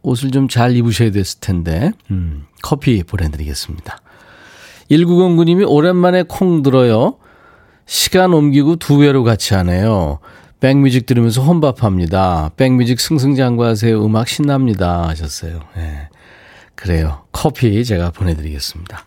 [0.00, 3.98] 옷을 좀 잘 입으셔야 됐을 텐데, 음, 커피 보내드리겠습니다.
[4.90, 7.18] 1909님이 오랜만에 콩 들어요.
[7.84, 10.20] 시간 옮기고 두 배로 같이 하네요.
[10.60, 12.52] 백뮤직 들으면서 혼밥합니다.
[12.56, 14.02] 백뮤직 승승장구하세요.
[14.02, 15.06] 음악 신납니다.
[15.08, 15.60] 하셨어요.
[15.76, 16.08] 네.
[16.74, 17.24] 그래요.
[17.32, 19.04] 커피 제가 보내드리겠습니다.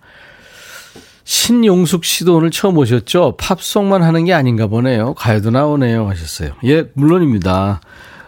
[1.23, 3.35] 신용숙 씨도 오늘 처음 오셨죠?
[3.37, 5.13] 팝송만 하는 게 아닌가 보네요.
[5.13, 6.07] 가요도 나오네요.
[6.07, 6.51] 하셨어요.
[6.63, 7.81] 예, 물론입니다.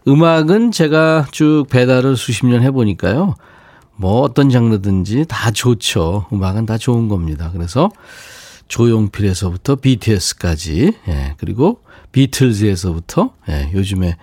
[0.08, 3.36] 음악은 제가 쭉 배달을 수십 년 해보니까요.
[3.96, 6.26] 뭐 어떤 장르든지 다 좋죠.
[6.34, 7.52] 음악은 다 좋은 겁니다.
[7.54, 7.90] 그래서
[8.68, 14.16] 조용필에서부터 BTS까지, 예, 그리고 비틀즈에서부터, 예, 요즘에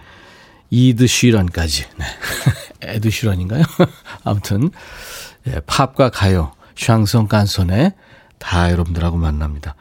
[0.71, 1.85] 이드 쉬런까지.
[1.97, 2.05] 네.
[2.87, 3.63] 에드 쉬런인가요?
[4.25, 4.71] 아무튼
[5.47, 7.95] 예, 팝과 가요, 샹송 깐손에
[8.39, 9.75] 다 여러분들하고 만납니다.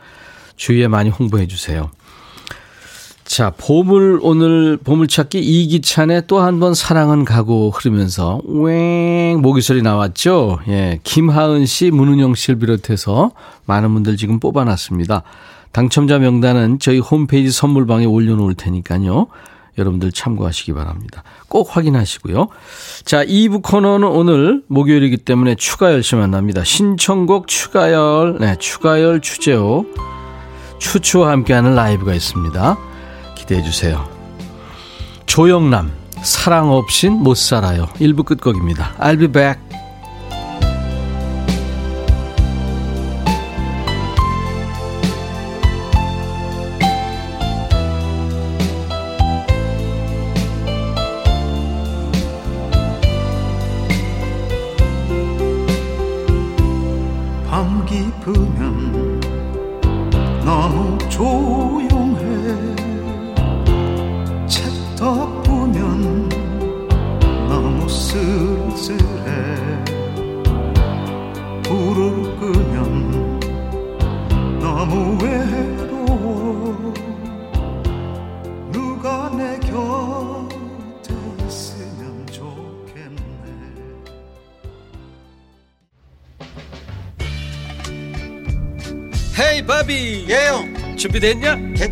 [0.56, 1.90] 주위에 많이 홍보해 주세요.
[3.26, 10.60] 자, 보물 오늘 보물찾기 이기찬의 또 한 번 사랑은 가고 흐르면서 웽 모기 소리 나왔죠.
[10.68, 13.32] 예, 김하은 씨, 문은영 씨를 비롯해서
[13.66, 15.24] 많은 분들 지금 뽑아놨습니다.
[15.72, 19.28] 당첨자 명단은 저희 홈페이지 선물방에 올려놓을 테니까요.
[19.78, 21.24] 여러분들 참고하시기 바랍니다.
[21.48, 22.48] 꼭 확인하시고요.
[23.04, 26.64] 자, 2부 코너는 오늘 목요일이기 때문에 추가열 씨 만납니다.
[26.64, 29.86] 신청곡 추가열, 네, 추가열 추제호,
[30.80, 32.78] 추추와 함께하는 라이브가 있습니다.
[33.36, 34.08] 기대해 주세요.
[35.26, 37.86] 조영남, 사랑 없인 못 살아요.
[38.00, 38.96] 1부 끝곡입니다.
[38.98, 39.60] I'll be back.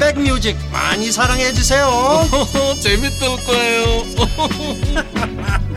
[0.00, 1.86] 백뮤직 많이 사랑해 주세요
[2.80, 4.04] 재밌을 거예요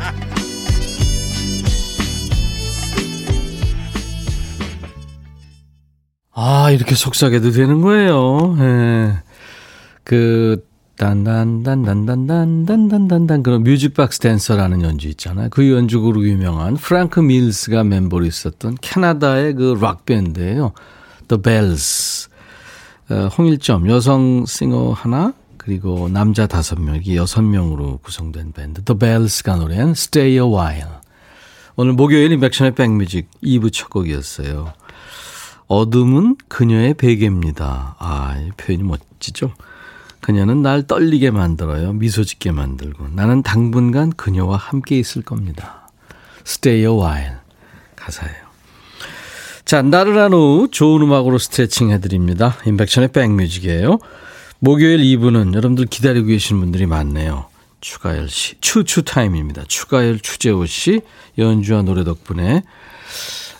[6.35, 9.13] 아 이렇게 속삭여도 되는 거예요 예.
[10.03, 10.65] 그
[10.97, 15.49] 딴딴딴딴딴딴딴딴딴 그런 Music Box Dancer라는 연주 있잖아요.
[15.49, 20.73] 그 연주곡으로 유명한 프랑크 밀스가 멤버로 있었던 캐나다의 그 락 밴드예요.
[21.29, 22.29] The Bells.
[23.09, 28.97] 어, 홍일점 여성 싱어 하나 그리고 남자 다섯 명 이게 여섯 명으로 구성된 밴드 The
[28.97, 30.91] Bells가 노래한 Stay a While.
[31.75, 34.73] 오늘 목요일 인백션의 백뮤직 2부 첫 곡이었어요.
[35.67, 37.95] 어둠은 그녀의 베개입니다.
[37.97, 39.53] 아, 이 표현이 멋지죠?
[40.21, 41.93] 그녀는 날 떨리게 만들어요.
[41.93, 43.09] 미소 짓게 만들고.
[43.09, 45.89] 나는 당분간 그녀와 함께 있을 겁니다.
[46.45, 47.37] Stay a while.
[47.95, 48.42] 가사예요.
[49.73, 52.55] 자, 나른한 후 좋은 음악으로 스트레칭 해드립니다.
[52.67, 53.97] 인백션의 백뮤직이에요.
[54.59, 57.47] 목요일 2부는 여러분들 기다리고 계신 분들이 많네요.
[57.81, 59.63] 추가열 씨, 추추 타임입니다.
[59.67, 61.01] 추가열, 추재호 씨
[61.39, 62.61] 연주와 노래 덕분에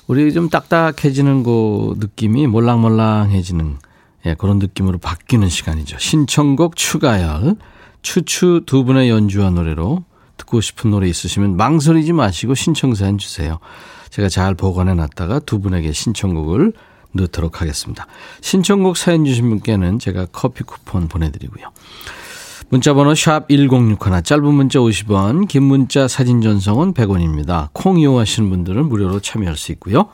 [0.06, 3.80] 우리 좀 딱딱해지는 그 느낌이 몰랑몰랑해지는
[4.28, 5.98] 예, 그런 느낌으로 바뀌는 시간이죠.
[5.98, 7.56] 신청곡 추가열,
[8.04, 10.04] 추추 두 분의 연주와 노래로
[10.38, 13.58] 듣고 싶은 노래 있으시면 망설이지 마시고 신청사연 주세요.
[14.14, 16.74] 제가 잘 보관해 놨다가 두 분에게 신청곡을
[17.14, 18.06] 넣도록 하겠습니다.
[18.42, 21.72] 신청곡 사연 주신 분께는 제가 커피 쿠폰 보내드리고요.
[22.70, 27.70] 문자번호 샵 1061, 짧은 문자 50원, 긴 문자 사진 전송은 100원입니다.
[27.74, 30.10] 콩 이용하시는 분들은 무료로 참여할 수 있고요.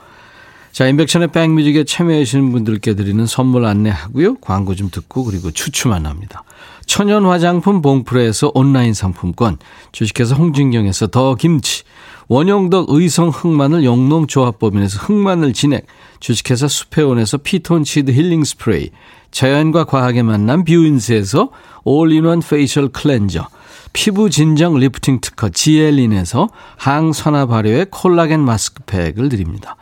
[0.72, 4.36] 자, 인백션의 백뮤직에 참여하시는 분들께 드리는 선물 안내하고요.
[4.36, 6.44] 광고 좀 듣고 그리고 추추만 합니다.
[6.86, 9.58] 천연 화장품 봉프레에서 온라인 상품권,
[9.92, 11.84] 주식회사 홍진경에서 더 김치,
[12.30, 15.88] 원형덕 의성 흑마늘 영농조합법인에서 흑마늘 진액,
[16.20, 18.92] 주식회사 수페온에서 피톤치드 힐링 스프레이,
[19.32, 21.50] 자연과 과학의 만남 뷰인스에서
[21.84, 23.48] all-in-one facial cleanser,
[23.94, 29.76] 피부 진정 리프팅 특허 지엘린에서 항산화 발효의 콜라겐 마스크팩을 드립니다.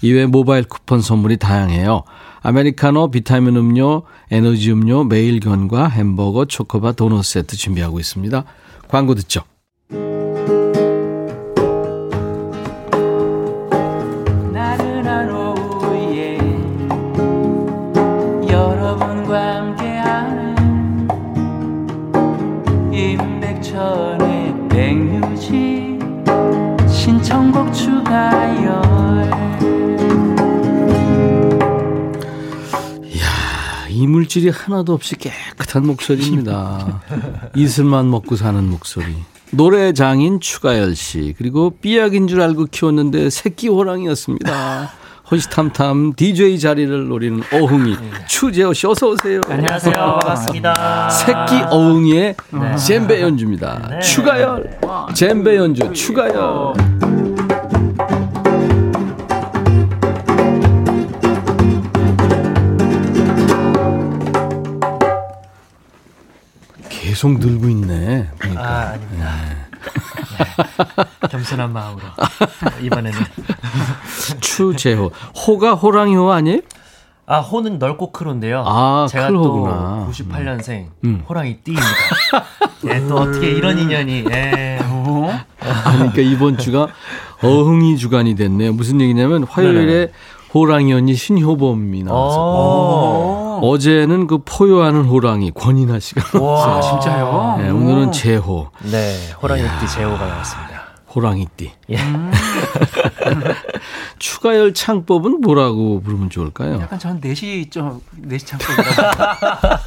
[0.00, 2.04] 이외 모바일 쿠폰 선물이 다양해요.
[2.42, 8.44] 아메리카노, 비타민 음료, 에너지 음료, 매일견과 햄버거, 초코바, 도넛 세트 준비하고 있습니다.
[8.86, 9.42] 광고 듣죠.
[34.48, 37.00] 이물질이 하나도 없이 깨끗한 목소리입니다.
[37.54, 39.14] 이슬만 먹고 사는 목소리.
[39.50, 44.90] 노래 장인 추가열 씨 그리고 삐약인 줄 알고 키웠는데 새끼 호랑이였습니다.
[45.30, 49.40] 호시탐탐 DJ 자리를 노리는 어흥이 추재호 씨 어서 오세요.
[49.46, 49.92] 안녕하세요.
[50.24, 51.10] 반갑습니다.
[51.10, 52.34] 새끼 어흥이의
[52.78, 53.88] 젬베 연주입니다.
[53.90, 54.00] 네.
[54.00, 54.78] 추가열
[55.14, 56.97] 젬베 연주 추가열.
[67.18, 68.30] 계속 늘고 있네.
[68.38, 68.62] 보니까.
[68.62, 69.34] 아, 아닙니다.
[70.38, 71.28] 네.
[71.28, 72.04] 겸손한 마음으로
[72.80, 73.18] 이번에는
[74.40, 76.60] 추재호 호가 호랑이 호 아니에요?
[77.26, 78.62] 아 호는 넓고 크로인데요.
[78.64, 80.06] 아, 제가 클로구나.
[80.06, 81.24] 또 98년생 음.
[81.28, 81.86] 호랑이 띠입니다.
[82.86, 84.78] 예, 또 어떻게 이런 인연이 예.
[85.58, 86.86] 그러니까 이번 주가
[87.42, 88.74] 어흥이 주간이 됐네요.
[88.74, 90.12] 무슨 얘기냐면 화요일에 네네.
[90.54, 93.44] 호랑이 언니 신효범이 나왔어요.
[93.44, 93.47] 오.
[93.62, 96.80] 어제는 그 포효하는 호랑이 권인하 씨가 와.
[96.80, 97.56] 진짜요?
[97.58, 100.78] 네, 오늘은 재호 네, 호랑이 띠 제호가 나왔습니다.
[101.14, 101.72] 호랑이띠.
[101.90, 101.96] 예.
[104.18, 106.80] 추가열 창법은 뭐라고 부르면 좋을까요?
[106.80, 109.78] 약간 전 4시 좀 4시 창법이라고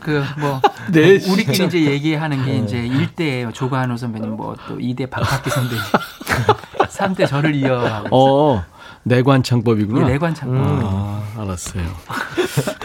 [0.00, 0.60] 그뭐
[0.92, 2.58] 네, 우리끼리 이제 얘기하는 게 네.
[2.58, 5.82] 이제 1대 조관호 선배님 뭐 또 2대 박학기 선배님
[6.88, 8.64] 3대 저를 이어하고 어.
[9.08, 10.06] 내관 창법이구나.
[10.06, 10.56] 네, 내관 창법.
[10.56, 10.80] 음.
[10.84, 11.82] 아, 알았어요.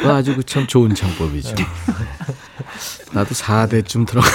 [0.06, 1.56] 아주 그참 좋은 창법이죠.
[1.56, 1.66] 네.
[3.14, 4.28] 나도 4대쯤 들어가.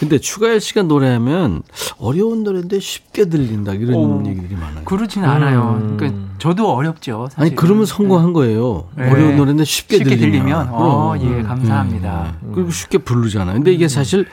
[0.00, 1.62] 근데 추가열 씨가 노래하면
[1.98, 4.84] 어려운 노래인데 쉽게 들린다 이런 오, 얘기들이 많아요.
[4.84, 5.80] 그렇진 않아요.
[5.82, 5.96] 음.
[5.96, 7.26] 그러니까 저도 어렵죠.
[7.30, 7.46] 사실은.
[7.46, 8.88] 아니 그러면 성공한 거예요.
[8.96, 9.10] 네.
[9.10, 10.30] 어려운 노래인데 쉽게, 쉽게 들리면.
[10.44, 11.42] 들리면 어, 예, 음.
[11.42, 12.36] 감사합니다.
[12.44, 12.52] 음.
[12.54, 13.54] 그리고 쉽게 부르잖아요.
[13.54, 14.26] 근데 이게 사실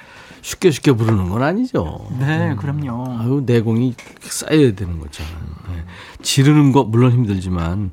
[0.46, 2.06] 쉽게 쉽게 부르는 건 아니죠.
[2.20, 3.18] 네, 그럼요.
[3.20, 5.36] 아유, 내공이 쌓여야 되는 거잖아요.
[5.70, 5.84] 네.
[6.22, 7.90] 지르는 거 물론 힘들지만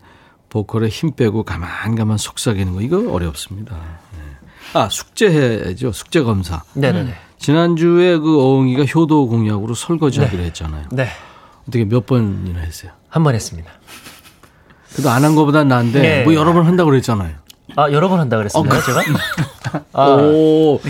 [0.51, 3.75] 보컬에 힘 빼고 가만 가만 속삭이는 거 이거 어렵습니다.
[3.75, 4.19] 네.
[4.79, 5.93] 아 숙제해야죠.
[5.93, 6.63] 숙제 검사.
[6.75, 7.15] 네네네.
[7.39, 10.49] 지난주에 그 어흥이가 효도 공약으로 설거지하기로 네.
[10.49, 10.89] 했잖아요.
[10.93, 11.09] 네.
[11.67, 12.93] 어떻게 몇 번이나 했어요?
[13.09, 13.71] 한 번 했습니다.
[14.93, 16.25] 그래도 안 한 거보단 나은데 네.
[16.25, 17.35] 뭐 여러 번 한다고 그랬잖아요.
[17.77, 18.77] 아 여러 번 한다 그랬습니다.
[18.77, 18.87] 어, 그...
[18.87, 19.03] 제가.
[19.93, 20.81] 아, 오.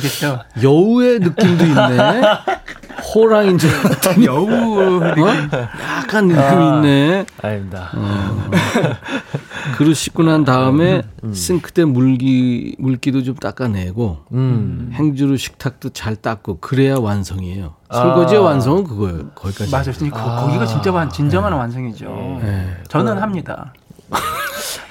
[0.63, 2.23] 여우의 느낌도 있네.
[3.15, 5.13] 호랑인 줄 알았더니 여우 어?
[6.03, 7.27] 약간 느낌이 아, 있네.
[7.43, 7.91] 아닙니다.
[7.95, 8.51] 어.
[9.77, 11.35] 그릇 씻고 난 다음에 음.
[11.35, 14.91] 싱크대 물기 물기도 좀 닦아내고 음.
[14.95, 17.75] 행주로 식탁도 잘 닦고 그래야 완성이에요.
[17.89, 17.97] 아.
[17.97, 19.31] 설거지의 완성은 그거예요.
[19.35, 19.71] 거기까지.
[19.71, 19.93] 맞아요.
[20.15, 20.47] 아.
[20.47, 21.59] 거기가 진짜 진정한 네.
[21.59, 22.41] 완성이죠.
[22.43, 22.77] 네.
[22.89, 23.73] 저는 합니다.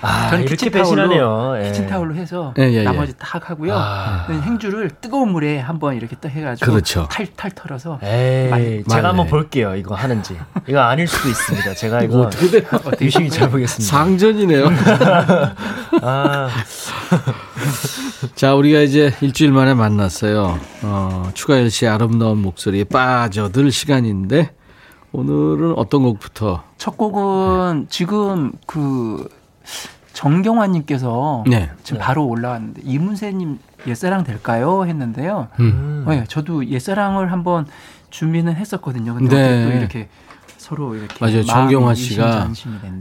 [0.01, 1.69] 아, 저는 키친타올로 예.
[1.69, 3.73] 키친타올로 해서 예, 예, 예, 나머지 딱 하고요.
[3.75, 4.27] 아.
[4.29, 7.07] 행주를 뜨거운 물에 한번 이렇게 딱 해가지고 그렇죠.
[7.09, 7.99] 탈탈 털어서.
[8.03, 9.75] 에이, 제가 한번 볼게요.
[9.75, 10.37] 이거 하는지.
[10.67, 11.73] 이거 아닐 수도 있습니다.
[11.75, 13.95] 제가 이거 어떻게 유심히 잘 보겠습니다.
[13.97, 14.69] 상전이네요.
[16.01, 16.49] 아.
[18.35, 20.59] 자, 우리가 이제 일주일 만에 만났어요.
[20.83, 24.51] 어, 추가열 씨의 아름다운 목소리에 빠져들 시간인데
[25.11, 26.63] 오늘은 어떤 곡부터?
[26.77, 29.27] 첫 곡은 지금 그
[30.13, 31.71] 정경환님께서 네.
[31.83, 32.05] 지금 네.
[32.05, 34.85] 바로 올라왔는데 이문세님 옛사랑 될까요?
[34.85, 35.47] 했는데요.
[35.59, 36.05] 음.
[36.07, 37.65] 네, 저도 옛사랑을 한번
[38.09, 39.15] 준비는 했었거든요.
[39.15, 39.65] 근데 네.
[39.65, 40.09] 또 이렇게
[40.57, 41.43] 서로 이렇게 맞아요.
[41.43, 42.51] 정경화 씨가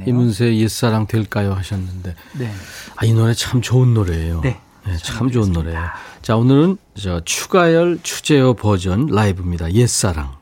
[0.06, 2.50] 이문세 옛사랑 될까요 하셨는데 네.
[2.96, 4.40] 아, 이 노래 참 좋은 노래예요.
[4.40, 4.60] 네.
[4.86, 5.78] 네 참 좋은 노래예요.
[6.22, 9.72] 자, 오늘은 저 추가열 추제어 버전 라이브입니다.
[9.72, 10.39] 옛사랑.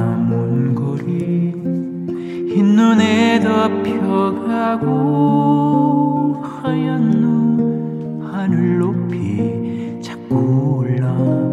[0.00, 1.52] 광화문 거리.
[2.54, 4.86] 흰눈에 덮여가고
[6.42, 11.49] 하얀 눈 하늘 높이 자꾸 올라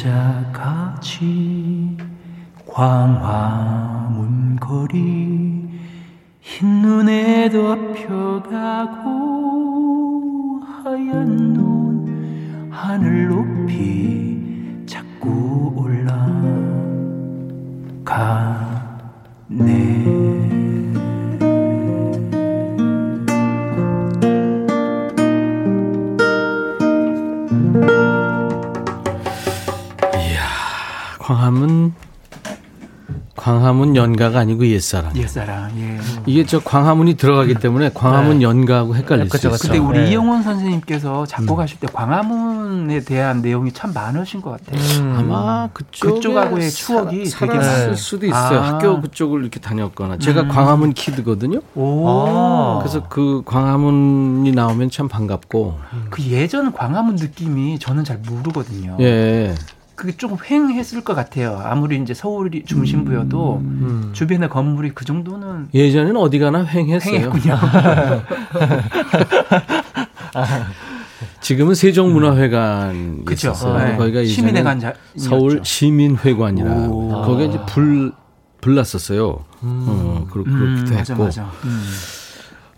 [0.00, 1.94] 길 찾아가지
[2.66, 5.68] 광화문 거리
[6.40, 9.10] 흰눈에 덮여가고
[10.64, 15.74] 하얀 눈 하늘 높이 자꾸
[18.06, 19.89] 올라가네
[33.70, 35.16] 광화문 연가가 아니고 옛사람.
[35.16, 35.70] 옛사람.
[35.78, 35.98] 예.
[36.26, 38.44] 이게 저 광화문이 들어가기 때문에 광화문 네.
[38.44, 39.72] 연가하고 헷갈릴 그쵸, 수 있어요.
[39.72, 40.10] 근데 우리 네.
[40.10, 44.80] 이영원 선생님께서 작곡하실 때 광화문에 대한 내용이 참 많으신 것 같아요.
[45.00, 45.14] 음.
[45.16, 48.60] 아마 그쪽 그쪽하고의 추억이 사, 되게 많을 수도 있어요.
[48.60, 48.68] 아.
[48.74, 50.18] 학교 그쪽을 이렇게 다녔거나.
[50.18, 50.48] 제가 음.
[50.48, 51.60] 광화문 키드거든요.
[51.76, 52.78] 오.
[52.80, 55.78] 그래서 그 광화문이 나오면 참 반갑고.
[56.10, 58.96] 그 예전 광화문 느낌이 저는 잘 모르거든요.
[59.00, 59.54] 예.
[60.00, 61.60] 그게 조금 횡했을 것 같아요.
[61.62, 63.64] 아무리 이제 서울이 중심부여도 음.
[63.82, 64.10] 음.
[64.14, 67.16] 주변의 건물이 그 정도는 예전에는 어디 가나 횡했어요.
[67.16, 67.58] 횡했군요.
[71.42, 73.48] 지금은 세종문화회관 그쵸.
[73.48, 73.76] 있었어요.
[73.76, 73.96] 네.
[73.98, 74.80] 거기가 시민회관
[75.18, 78.12] 서울 시민회관이라 거기에 이제 불
[78.62, 79.44] 불났었어요.
[79.64, 79.84] 음.
[79.86, 81.24] 어, 그렇, 음, 기도 했고.
[81.24, 81.52] 맞아, 맞아.
[81.64, 81.84] 음.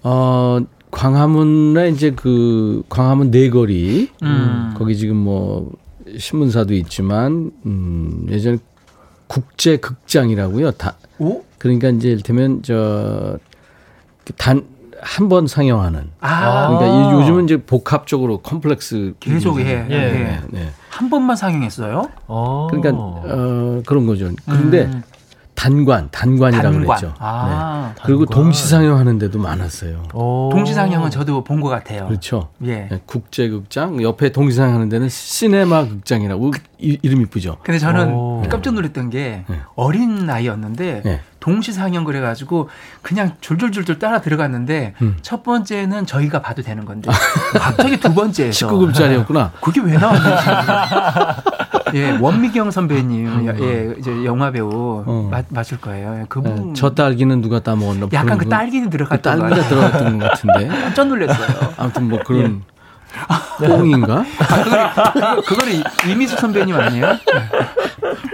[0.03, 0.59] 어,
[0.91, 4.75] 광화문에 이제 그 광화문 네거리 음.
[4.77, 5.71] 거기 지금 뭐
[6.19, 8.59] 신문사도 있지만 음, 예전
[9.27, 10.73] 국제 극장이라고요.
[10.73, 11.43] 다 오?
[11.59, 13.39] 그러니까 이제 이를테면 저
[14.37, 14.65] 단
[15.05, 16.11] 한 번 상영하는.
[16.21, 16.69] 아.
[16.69, 19.85] 그러니까 요즘은 이제 복합적으로 컴플렉스 계속 해.
[19.91, 19.95] 예.
[19.95, 19.97] 예.
[20.13, 20.69] 네, 네.
[20.91, 22.09] 한 번만 상영했어요?
[22.29, 24.31] 그러니까 어, 그런 거죠.
[24.47, 25.03] 그런데 음.
[25.55, 26.87] 단관, 단관이라고 단관.
[26.87, 27.15] 그랬죠.
[27.19, 28.03] 아, 네.
[28.05, 30.03] 그리고 동시상영 하는 데도 많았어요.
[30.13, 32.07] 동시상영은 저도 본 것 같아요.
[32.09, 32.49] 그렇죠.
[32.65, 32.89] 예.
[32.91, 37.59] 네, 국제극장 옆에 동시상영 하는 데는 시네마 극장이라고 그, 이, 름이 이쁘죠.
[37.63, 38.43] 근데 저는 오.
[38.49, 39.61] 깜짝 놀랐던 게 네.
[39.77, 41.21] 어린 나이였는데 네.
[41.39, 42.69] 동시상영 그래가지고
[43.03, 45.17] 그냥 졸졸졸졸 따라 들어갔는데 음.
[45.23, 47.11] 첫 번째는 저희가 봐도 되는 건데
[47.55, 49.51] 갑자기 두 번째에서 19금짜리였구나.
[49.61, 50.45] 그게 왜 나왔는지.
[51.95, 53.57] 예, 원미경 선배님, 음.
[53.61, 55.29] 예, 이제 영화 배우 어.
[55.31, 56.21] 맞, 맞을 거예요.
[56.21, 56.55] 예, 그분.
[56.55, 58.09] 네, 저 딸기는 누가 따먹었나?
[58.13, 60.69] 약간 그 딸기는 들어갔던 그 딸기가 들어갔던 것 같은데.
[60.83, 61.73] 깜짝 놀랐어요.
[61.77, 62.63] 아무튼 뭐 그런.
[62.69, 62.73] 예.
[63.69, 64.25] 뽕인가?
[64.39, 67.07] 아, 그거는 이미숙 선배님 아니에요?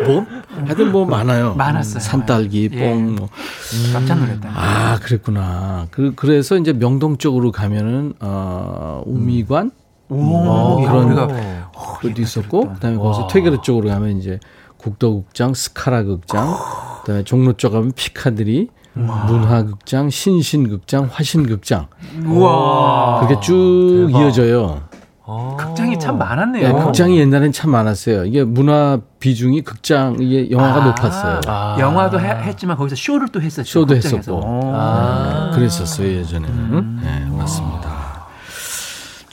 [0.06, 0.24] 뭐?
[0.64, 1.54] 하여튼 뭐 많아요.
[1.54, 2.00] 많았어요.
[2.00, 2.78] 산딸기, 예.
[2.78, 3.28] 뽕, 뭐.
[3.28, 3.90] 음.
[3.92, 4.50] 깜짝 놀랐다.
[4.54, 5.88] 아, 그랬구나.
[5.90, 9.72] 그, 그래서 이제 명동 쪽으로 가면은, 어, 우미관?
[10.10, 11.67] 오, 뭐 그런 우리가
[12.00, 14.38] 그것도 있었고, 그다음에 거기서 퇴계로 쪽으로 가면 이제
[14.76, 16.54] 국도극장, 스카라 극장,
[17.00, 21.86] 그다음에 종로 쪽 가면 피카드리, 문화극장, 신신극장, 화신극장.
[22.26, 23.20] 우와.
[23.20, 24.20] 그게 쭉 대박.
[24.20, 24.82] 이어져요.
[25.30, 25.56] 아.
[25.58, 26.72] 극장이 참 많았네요.
[26.72, 28.24] 네, 극장이 옛날엔 참 많았어요.
[28.24, 31.40] 이게 문화 비중이 극장 이게 영화가 아, 높았어요.
[31.46, 31.76] 아.
[31.78, 33.68] 영화도 해, 했지만 거기서 쇼를 또 했었죠.
[33.80, 34.16] 쇼도 극장에서.
[34.16, 34.42] 했었고.
[34.74, 35.50] 아.
[35.54, 36.54] 그랬었어요 예전에는.
[36.58, 37.00] 음.
[37.02, 38.07] 네, 맞습니다.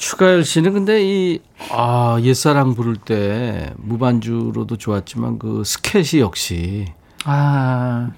[0.06, 1.40] 추가열 씨는 근데 이,
[1.72, 6.86] 아, 옛사랑 부를 때 무반주로도 좋았지만 그 스케치 역시
[7.26, 8.12] 아.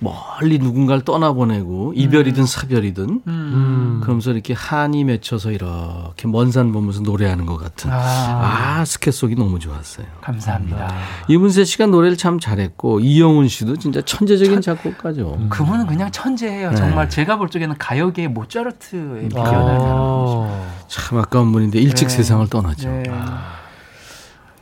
[0.00, 2.46] 멀리 누군가를 떠나보내고 이별이든 음.
[2.46, 3.20] 사별이든 음.
[3.26, 4.00] 음.
[4.02, 9.34] 그러면서 이렇게 한이 맺혀서 이렇게 먼 산 보면서 노래하는 것 같은 아, 아 스케 속이
[9.34, 10.06] 너무 좋았어요.
[10.22, 10.94] 감사합니다.
[11.28, 15.36] 이문세 씨가 노래를 참 잘했고 이영훈 씨도 진짜 천재적인 천, 작곡가죠.
[15.38, 15.48] 음.
[15.50, 16.70] 그분은 그냥 천재예요.
[16.70, 16.76] 네.
[16.76, 20.66] 정말 제가 볼 적에는 가요계의 모차르트의 비견을 아.
[20.86, 22.14] 참 아까운 분인데 일찍 네.
[22.16, 22.88] 세상을 떠나죠.
[22.88, 23.02] 네.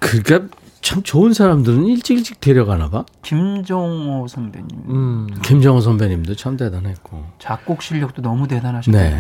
[0.01, 0.49] 그러니까
[0.87, 3.05] 참 좋은 사람들은 일찍 일찍 데려가나 봐.
[3.23, 4.69] 김정호 선배님.
[4.89, 7.25] 음, 김정호 선배님도 참 대단했고.
[7.41, 8.97] 작곡 실력도 너무 대단하셨고.
[8.97, 9.13] 네.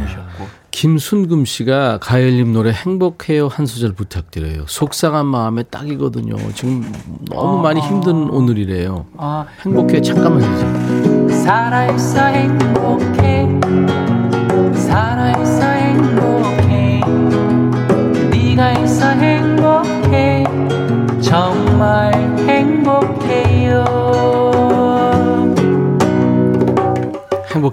[0.70, 4.66] 김순금 씨가 가열님 노래 행복해요 한 소절 부탁드려요.
[4.68, 6.36] 속상한 마음에 딱이거든요.
[6.54, 6.88] 지금
[7.32, 9.06] 너무 아, 많이 힘든 오늘이래요.
[9.16, 11.28] 아, 행복해 잠깐만 해주세요.
[11.42, 13.48] 살아있어 행복해
[14.72, 16.55] 살아있어 행복해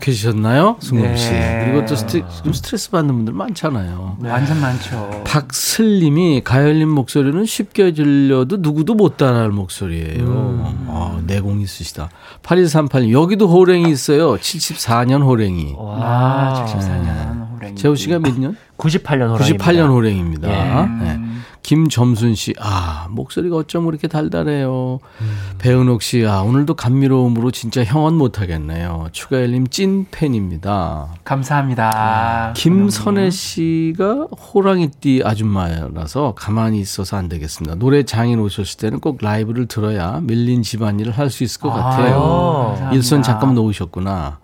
[0.04, 0.78] 행복해지셨나요?
[0.80, 1.32] 승범 씨.
[1.32, 1.64] 네.
[1.66, 2.24] 그리고 또 스트,
[2.54, 4.18] 스트레스 받는 분들 많잖아요.
[4.20, 4.30] 네.
[4.30, 5.24] 완전 많죠.
[5.26, 10.24] 박슬님이 가열님 목소리는 쉽게 들려도 누구도 못 따라할 목소리예요.
[10.26, 10.86] 음.
[10.90, 12.10] 아, 내공 있으시다.
[12.44, 14.36] 8138님, 여기도 호랭이 있어요.
[14.36, 15.76] 74년 호랭이.
[15.78, 17.76] 와, 아, 74년 호랭이.
[17.76, 18.56] 재호 씨가 몇 년?
[18.78, 19.66] 98년 호랭입니다.
[19.66, 20.50] 98년 호랭입니다.
[20.50, 21.04] 예.
[21.04, 21.20] 네.
[21.64, 25.00] 김점순 씨, 아, 목소리가 어쩜 그렇게 달달해요.
[25.22, 25.38] 음.
[25.60, 29.08] 배은옥 씨, 아, 오늘도 감미로움으로 진짜 형언 못하겠네요.
[29.14, 31.08] 추가열님 찐 팬입니다.
[31.24, 31.92] 감사합니다.
[31.94, 37.76] 아, 김선혜 씨가 호랑이띠 아줌마라서 가만히 있어서 안 되겠습니다.
[37.76, 42.76] 노래 장인 오셨을 때는 꼭 라이브를 들어야 밀린 집안일을 할 수 있을 것 같아요.
[42.80, 44.38] 아, 일선 잠깐 놓으셨구나.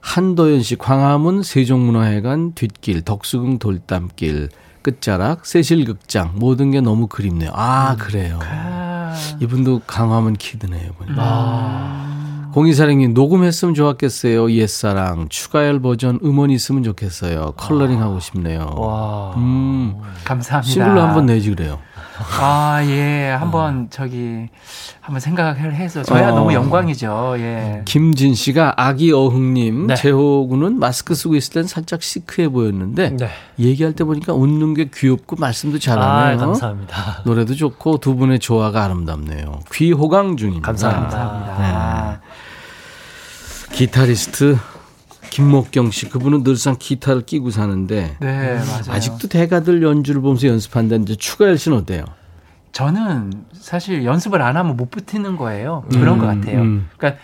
[0.00, 4.50] 한도연 씨, 광화문 세종문화회관 뒷길, 덕수궁 돌담길,
[4.84, 7.50] 끝자락, 세실극장 모든 게 너무 그립네요.
[7.54, 7.96] 아 음.
[7.98, 8.38] 그래요.
[8.42, 9.14] 아.
[9.40, 10.92] 이분도 광화문 kid네요.
[10.92, 11.16] 보니까.
[11.18, 12.50] 아.
[12.52, 14.52] 공이사령님 녹음했으면 좋았겠어요.
[14.52, 17.54] 옛사랑 추가열 버전 음원 있으면 좋겠어요.
[17.56, 18.74] 컬러링 하고 싶네요.
[18.76, 19.34] 와.
[19.36, 19.96] 음.
[20.24, 20.72] 감사합니다.
[20.72, 21.80] 싱글로 한번 내지 그래요.
[22.40, 23.30] 아, 예.
[23.30, 23.86] 한번 어.
[23.90, 24.48] 저기
[25.00, 26.34] 한번 생각을 해서 저야 어.
[26.34, 27.34] 너무 영광이죠.
[27.38, 27.82] 예.
[27.84, 29.94] 김진 씨가 아기 어흥 님 네.
[29.96, 33.28] 재호 군은 마스크 쓰고 있을 땐 살짝 시크해 보였는데 네.
[33.58, 36.36] 얘기할 때 보니까 웃는 게 귀엽고 말씀도 잘하네요.
[36.36, 37.22] 아, 감사합니다.
[37.24, 39.60] 노래도 좋고 두 분의 조화가 아름답네요.
[39.72, 40.66] 귀호강 중입니다.
[40.66, 41.16] 감사합니다.
[41.18, 42.20] 감사합니다.
[43.70, 43.76] 네.
[43.76, 44.56] 기타리스트
[45.34, 48.84] 김목경 씨 그분은 늘상 기타를 끼고 사는데 네, 맞아요.
[48.88, 52.04] 아직도 대가들 연주를 보면서 연습한다는데 추가열 씨는 어때요?
[52.70, 55.84] 저는 사실 연습을 안 하면 못 버티는 거예요.
[55.90, 56.60] 그런 음, 것 같아요.
[56.60, 56.88] 음.
[56.96, 57.20] 그러니까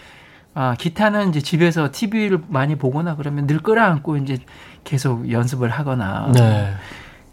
[0.54, 4.38] 아, 기타는 이제 집에서 TV를 많이 보거나 그러면 늘 끌어안고 이제
[4.82, 6.72] 계속 연습을 하거나 네.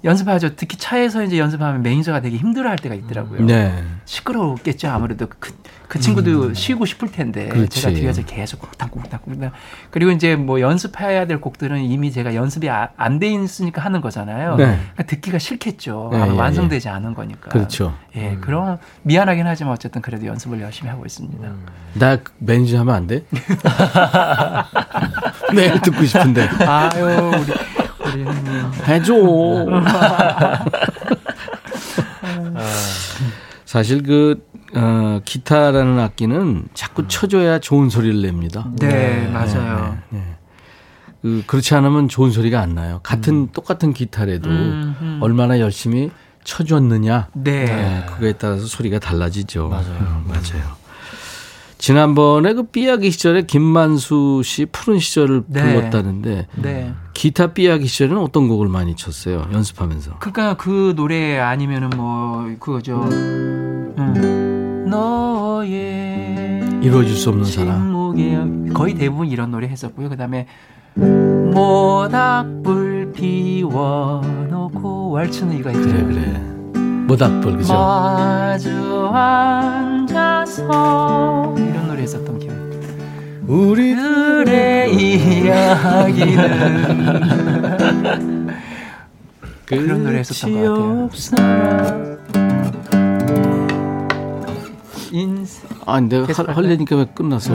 [0.04, 0.56] 연습하죠.
[0.56, 3.44] 특히 차에서 이제 연습하면 매니저가 되게 힘들어할 때가 있더라고요.
[3.48, 3.84] 네.
[4.06, 4.90] 시끄러웠겠죠.
[4.90, 5.54] 아무래도 그,
[5.88, 6.54] 그 친구도 음.
[6.54, 7.82] 쉬고 싶을 텐데 그렇지.
[7.82, 9.52] 제가 뒤에서 계속 꾹당꾹당꾹당
[9.90, 14.58] 그리고 이제 뭐 연습해야 될 곡들은 이미 제가 연습이 아, 안돼 있으니까 하는 거잖아요.
[14.58, 14.66] 네.
[14.66, 16.10] 그러니까 듣기가 싫겠죠.
[16.12, 16.92] 네, 예, 완성되지 예.
[16.92, 17.48] 않은 거니까.
[17.50, 17.96] 그렇죠.
[18.16, 18.42] 예, 음.
[18.42, 21.48] 그럼 미안하긴 하지만 어쨌든 그래도 연습을 열심히 하고 있습니다.
[21.48, 21.66] 음.
[21.94, 23.24] 나 매니저 하면 안 돼?
[25.56, 26.50] 매일 듣고 싶은데.
[26.68, 27.54] 아유 우리.
[28.24, 28.26] 우리
[28.88, 29.14] 해줘.
[33.66, 34.46] 사실 그
[34.78, 38.70] 어, 기타라는 악기는 자꾸 쳐줘야 좋은 소리를 냅니다.
[38.80, 39.98] 네, 네 맞아요.
[40.10, 40.36] 네, 네.
[41.22, 43.00] 그 그렇지 않으면 좋은 소리가 안 나요.
[43.04, 43.48] 같은 음.
[43.52, 45.20] 똑같은 기타라도 음, 음.
[45.22, 46.12] 얼마나 열심히
[46.44, 47.30] 쳐줬느냐.
[47.34, 47.66] 네.
[47.66, 48.06] 네.
[48.08, 49.68] 그거에 따라서 소리가 달라지죠.
[49.68, 49.98] 맞아요.
[50.00, 50.78] 음, 맞아요.
[51.78, 55.62] 지난번에 그 삐약이 시절에 김만수 씨 푸른 시절을 네.
[55.62, 56.94] 불렀다는데 네.
[57.14, 60.18] 기타 삐약이 시절에는 어떤 곡을 많이 쳤어요 연습하면서?
[60.20, 63.04] 그러니까 그 노래 아니면은 뭐 그거죠.
[63.04, 64.47] 음.
[66.82, 67.96] 이루어질 수 없는 사랑.
[68.74, 70.10] 거의 대부분 이런 노래 했었고요.
[70.10, 70.48] 그다음에
[71.54, 75.82] 모닥불 피워놓고 왈츠는 이거 있죠.
[75.84, 76.42] 그래 그래.
[77.08, 77.74] 모닥불 그죠?
[77.74, 78.70] 마주
[79.14, 80.64] 앉아서
[81.58, 82.56] 이런 노래 했었던 기억.
[83.48, 84.94] 우리들의
[85.44, 86.48] 이야기는
[89.66, 92.17] 그런 노래 했었던 것 같아요.
[95.12, 95.70] 인생.
[95.86, 97.54] 아, 내가 헐려니까 왜 끝났어?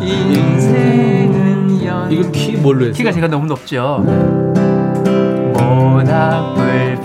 [0.00, 2.10] 인생은 연.
[2.12, 2.96] 이거 키 뭘로 했어?
[2.96, 4.04] 키가 제가 너무 높죠.
[5.54, 6.98] 모닥불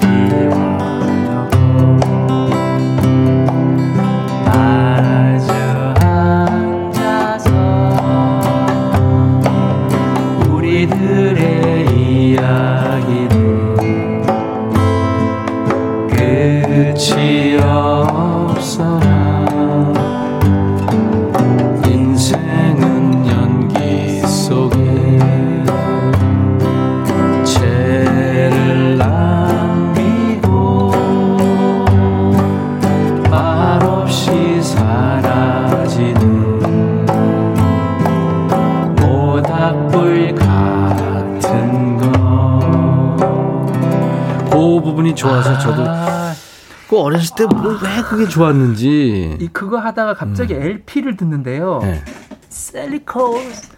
[47.33, 49.37] 어렸을 때뭐왜 그게 좋았는지.
[49.39, 50.61] 이 그거 하다가 갑자기 음.
[50.61, 51.79] LP를 듣는데요.
[51.81, 52.03] 네.
[52.49, 53.71] Sally called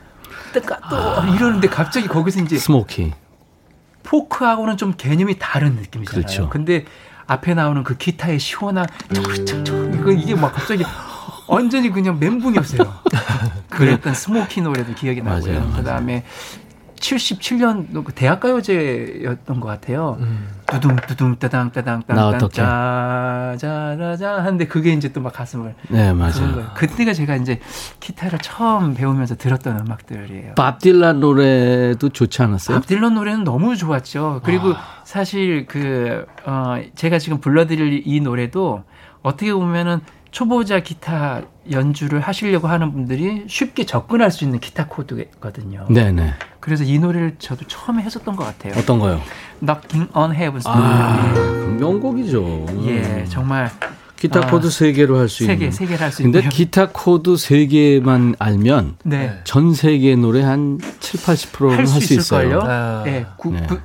[0.53, 0.61] 또
[0.95, 1.27] 아.
[1.35, 3.13] 이러는데 갑자기 거기서 이제 스모키
[4.03, 6.21] 포크하고는 좀 개념이 다른 느낌이잖아요.
[6.21, 6.49] 그렇죠.
[6.49, 6.85] 근데
[7.27, 10.85] 앞에 나오는 그 기타의 시원한 이거 이게 막 갑자기
[11.47, 12.93] 완전히 그냥 멘붕이었어요.
[13.69, 15.73] 그랬던 스모키 노래도 기억이 나고요.
[15.75, 16.23] 그다음에
[16.95, 20.17] 77년 그 대학가요제였던 것 같아요.
[20.19, 20.47] 음.
[20.67, 26.71] 두둥 두둥 따당 따당 따당 짜자자자 하는데 그게 이제 또 막 가슴을 네 맞아요.
[26.75, 27.59] 그때가 제가 이제
[27.99, 30.53] 기타를 처음 배우면서 들었던 음악들이에요.
[30.55, 32.77] 밥 딜런 노래도 좋지 않았어요?
[32.77, 34.41] 밥 딜런 노래는 너무 좋았죠.
[34.43, 34.77] 그리고 아.
[35.03, 38.83] 사실 그 어, 제가 지금 불러드릴 이 노래도
[39.23, 40.01] 어떻게 보면은
[40.31, 41.41] 초보자 기타
[41.71, 45.85] 연주를 하시려고 하는 분들이 쉽게 접근할 수 있는 기타 코드거든요.
[45.89, 46.33] 네네.
[46.59, 48.73] 그래서 이 노래를 저도 처음에 했었던 것 같아요.
[48.77, 49.21] 어떤 거요?
[49.61, 50.77] Knocking on Heaven's Door.
[50.77, 52.65] 아, 명곡이죠.
[52.85, 53.71] 예, 정말
[54.17, 55.55] 기타 아, 코드 세 개로 할 수 있는.
[55.57, 56.31] 세 개, 세 개를 할 수 있는.
[56.41, 59.39] 근데 기타 코드 세 개만 알면 네.
[59.43, 62.61] 전 세계 노래 한 7, 80%는 할 수 있어요.
[62.63, 63.61] 아, 네, 구, 네.
[63.67, 63.77] 구,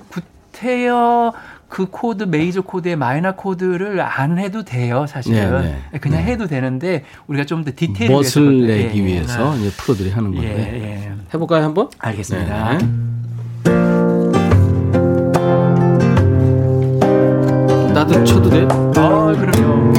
[0.53, 1.33] 구태여
[1.71, 5.99] 그 코드 메이저 코드의 마이너 코드를 안 해도 돼요 사실은 네, 네.
[6.01, 6.33] 그냥 네.
[6.33, 9.71] 해도 되는데 우리가 좀 더 디테일을 멋을 내기 예, 위해서 예.
[9.71, 11.13] 프로들이 하는 건데 예, 예.
[11.33, 11.89] 해볼까요 한번?
[11.99, 12.79] 알겠습니다.
[12.79, 12.87] 네.
[17.93, 18.67] 나도 쳐도 돼?
[18.97, 19.93] 아 그럼요.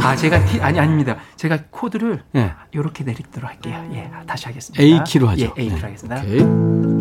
[0.00, 1.16] 아 제가 티, 아니 아닙니다.
[1.36, 2.52] 제가 코드를 예.
[2.72, 3.84] 이렇게 내리도록 할게요.
[3.92, 4.82] 예 다시 하겠습니다.
[4.82, 5.52] A 키로 하죠.
[5.58, 6.22] 예, A 키로 하겠습니다.
[6.22, 6.99] 오케이.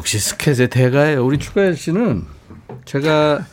[0.00, 1.22] 역시 스케의 대가예요.
[1.22, 2.24] 우리 추가열 씨는
[2.86, 3.44] 제가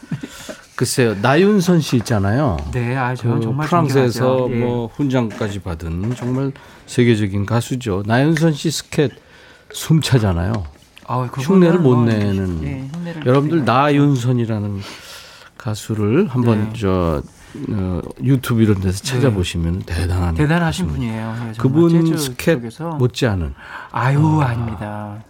[0.77, 2.55] 글쎄요 나윤선 씨 있잖아요.
[2.71, 4.55] 네, 아, 그 정말 프랑스에서 예.
[4.55, 6.53] 뭐 훈장까지 받은 정말
[6.85, 8.03] 세계적인 가수죠.
[8.05, 9.11] 나윤선 씨 스켓
[9.73, 10.53] 숨차잖아요.
[11.07, 12.63] 아, 흉내를 못 내는.
[12.63, 12.89] 예,
[13.25, 14.79] 여러분들 나윤선이라는
[15.57, 16.79] 가수를 한번 네.
[16.79, 17.21] 저
[17.69, 19.11] 어, 유튜브 이런 데서 네.
[19.11, 19.95] 찾아보시면 네.
[19.95, 21.35] 대단한 대단하신 분이에요.
[21.43, 22.61] 네, 그분 스켓
[22.99, 23.53] 못지않은.
[23.91, 24.47] 아유 아.
[24.47, 25.23] 아닙니다.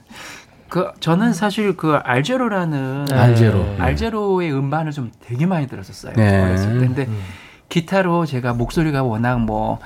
[0.69, 3.15] 그 저는 사실 그 알제로라는 네.
[3.15, 6.13] 알제로 알제로의 음반을 좀 되게 많이 들었었어요.
[6.15, 6.41] 네.
[6.43, 6.87] 어렸을 때.
[6.87, 7.19] 근데 음.
[7.69, 9.79] 기타로 제가 목소리가 워낙 뭐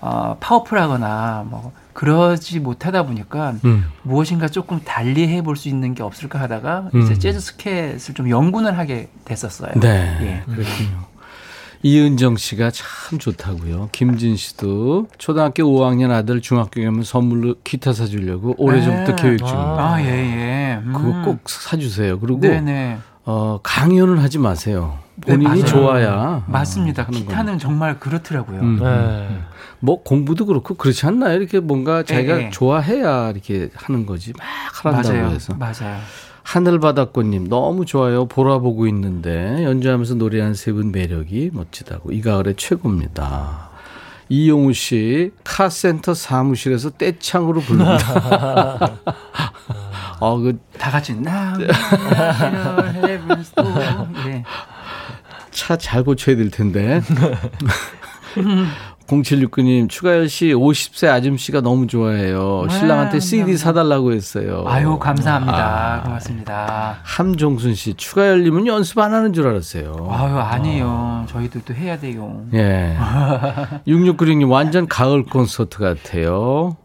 [0.00, 3.86] 어, 파워풀하거나 뭐 그러지 못하다 보니까 음.
[4.02, 7.00] 무엇인가 조금 달리 해볼 수 있는 게 없을까 하다가 음.
[7.00, 9.72] 이제 재즈 스켓을 좀 연구를 하게 됐었어요.
[9.80, 10.42] 네, 예.
[10.44, 11.15] 그렇군요.
[11.82, 13.90] 이은정 씨가 참 좋다고요.
[13.92, 19.22] 김진 씨도 초등학교 5학년 아들 중학교 가면 선물로 기타 사주려고 오래전부터 네.
[19.22, 19.92] 교육 중입니다.
[19.94, 20.80] 아, 예, 예.
[20.82, 20.92] 음.
[20.92, 22.18] 그거 꼭 사주세요.
[22.18, 22.98] 그리고 네네.
[23.24, 24.98] 어, 강연을 하지 마세요.
[25.20, 26.44] 본인이 네, 좋아야.
[26.46, 27.06] 맞습니다.
[27.06, 27.58] 기타는 거니.
[27.58, 28.60] 정말 그렇더라고요.
[28.60, 28.78] 음.
[28.80, 29.38] 네.
[29.80, 31.36] 뭐 공부도 그렇고 그렇지 않나요?
[31.38, 32.50] 이렇게 뭔가 자기가 네.
[32.50, 34.32] 좋아해야 이렇게 하는 거지.
[34.38, 34.44] 막
[34.84, 35.30] 하란다고 맞아요.
[35.34, 35.54] 해서.
[35.54, 35.98] 맞아요.
[36.46, 38.26] 하늘바닷꽃님 너무 좋아요.
[38.26, 43.70] 보라 보고 있는데 연주하면서 노래한 세 분 매력이 멋지다고 이 가을의 최고입니다.
[44.28, 48.98] 이용우 씨 카센터 사무실에서 떼창으로 부릅니다.
[50.20, 51.66] 어, 그, 다 같이, 나, 네.
[55.50, 57.00] 차잘 고쳐야 될 텐데.
[59.06, 62.66] 0769님, 추가열 씨 50세 아줌씨가 너무 좋아해요.
[62.68, 63.64] 네, 신랑한테 CD 감사합니다.
[63.64, 64.64] 사달라고 했어요.
[64.66, 65.56] 아유, 감사합니다.
[65.56, 66.98] 아, 고맙습니다.
[67.02, 70.08] 함종순 씨, 추가열님은 연습 안 하는 줄 알았어요.
[70.10, 70.86] 아유, 아니에요.
[70.88, 71.26] 어.
[71.28, 72.44] 저희도 또 해야 돼요.
[72.54, 72.96] 예.
[73.86, 76.76] 6696님, 완전 가을 콘서트 같아요.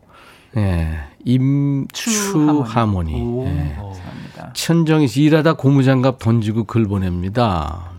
[0.57, 0.99] 예.
[1.25, 3.45] 임추 하모니.
[3.45, 3.77] 예.
[4.53, 7.90] 천정희 씨, 일하다 고무장갑 던지고 글 보냅니다.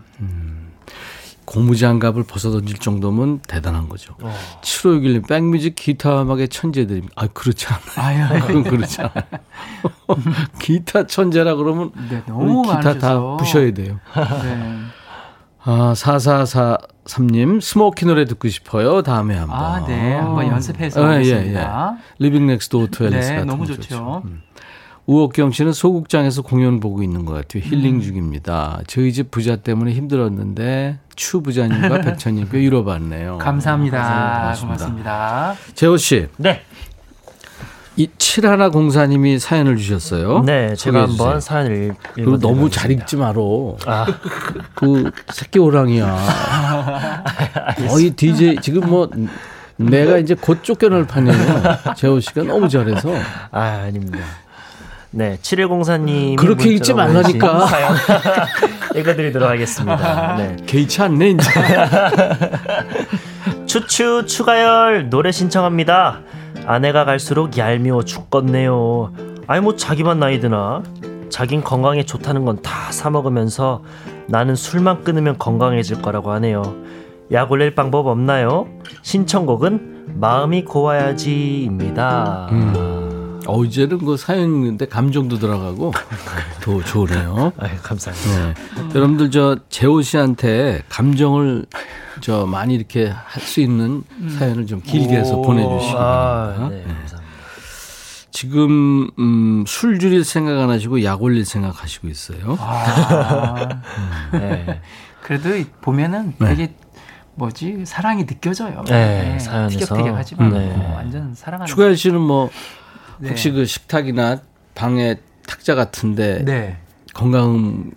[1.44, 4.14] 고무장갑을 벗어던질 정도면 대단한 거죠.
[4.22, 4.32] 어.
[4.62, 7.12] 7561님, 백뮤직 기타 음악의 천재들입니다.
[7.16, 8.26] 아, 그렇지 않아요.
[8.26, 9.24] 아유, 그건 그렇지 않아요.
[10.60, 12.98] 기타 천재라 그러면 네, 너무 기타 많으셔서.
[12.98, 13.98] 다 부셔야 돼요.
[14.14, 14.78] 네.
[15.64, 19.02] 아, 4443님, 스모키 노래 듣고 싶어요.
[19.02, 19.56] 다음에 한번.
[19.58, 20.14] 아, 네.
[20.14, 21.66] 한번 연습해서 아, 예, 예.
[22.18, 23.82] Living Next Door to Alice 네, 너무 좋죠.
[23.82, 24.22] 좋죠.
[24.24, 24.42] 음.
[25.06, 27.62] 우옥경 씨는 소극장에서 공연 보고 있는 것 같아요.
[27.64, 28.00] 힐링 음.
[28.00, 28.80] 중입니다.
[28.86, 33.38] 저희 집 부자 때문에 힘들었는데 추 부자님과 백천님께 위로받네요.
[33.38, 34.50] 감사합니다.
[34.50, 35.54] 아, 고맙습니다.
[35.74, 36.28] 재호 씨.
[36.36, 36.62] 네.
[37.96, 40.44] 이 칠하나 공사님이 사연을 주셨어요.
[40.44, 43.76] 네, 제가 한번 사연을 읽, 그리고 너무 잘 읽지 마로.
[43.84, 44.06] 아.
[44.74, 47.24] 그 새끼 호랑이야.
[47.88, 49.10] 거의 DJ 지금 뭐
[49.76, 51.36] 내가 이제 곧 쫓겨날 판이에요.
[51.94, 53.10] 재호 씨가 너무 잘해서.
[53.50, 54.20] 아, 아닙니다.
[55.12, 56.36] 네, 7104님.
[56.36, 57.68] 그렇게 읽지 말라니까.
[58.96, 60.36] 읽어드리도록 하겠습니다.
[60.36, 60.56] 네.
[60.66, 61.50] 개의치 않네, 이제.
[63.66, 66.20] 추추, 추가열, 노래 신청합니다.
[66.66, 69.12] 아내가 갈수록 얄미워 죽겠네요.
[69.46, 70.82] 아니, 뭐, 자기만 나이 드나?
[71.30, 73.82] 자긴 건강에 좋다는 건 다 사 먹으면서
[74.28, 76.62] 나는 술만 끊으면 건강해질 거라고 하네요.
[77.32, 78.66] 약 올릴 방법 없나요?
[79.02, 82.48] 신청곡은 마음이 고와야지입니다.
[82.52, 82.91] 음.
[83.46, 85.92] 어, 이제는 그 사연 있는데 감정도 들어가고
[86.60, 87.52] 더 좋으네요.
[87.58, 88.46] 아유, 감사합니다.
[88.46, 88.54] 네.
[88.80, 88.90] 음.
[88.94, 91.66] 여러분들 저 재호 씨한테 감정을
[92.20, 94.36] 저 많이 이렇게 할 수 있는 음.
[94.38, 96.64] 사연을 좀 길게 해서 보내주시기 아, 바랍니다.
[96.64, 97.22] 아, 네, 감사합니다.
[98.30, 102.56] 지금 음, 술 줄일 생각 안 하시고 약 올릴 생각 하시고 있어요.
[102.60, 103.68] 아,
[104.32, 104.38] 음.
[104.38, 104.80] 네.
[105.22, 106.48] 그래도 보면은 네.
[106.48, 106.74] 되게
[107.34, 108.82] 뭐지 사랑이 느껴져요.
[108.86, 109.38] 네, 네.
[109.38, 110.66] 사연에서 티격태격하지만 네.
[110.76, 111.66] 뭐 완전 사랑하는.
[111.66, 112.50] 추가열 씨는 뭐
[113.22, 113.28] 네.
[113.28, 114.40] 혹시 그 식탁이나
[114.74, 115.16] 방에
[115.46, 116.76] 탁자 같은데 네.
[117.14, 117.90] 건강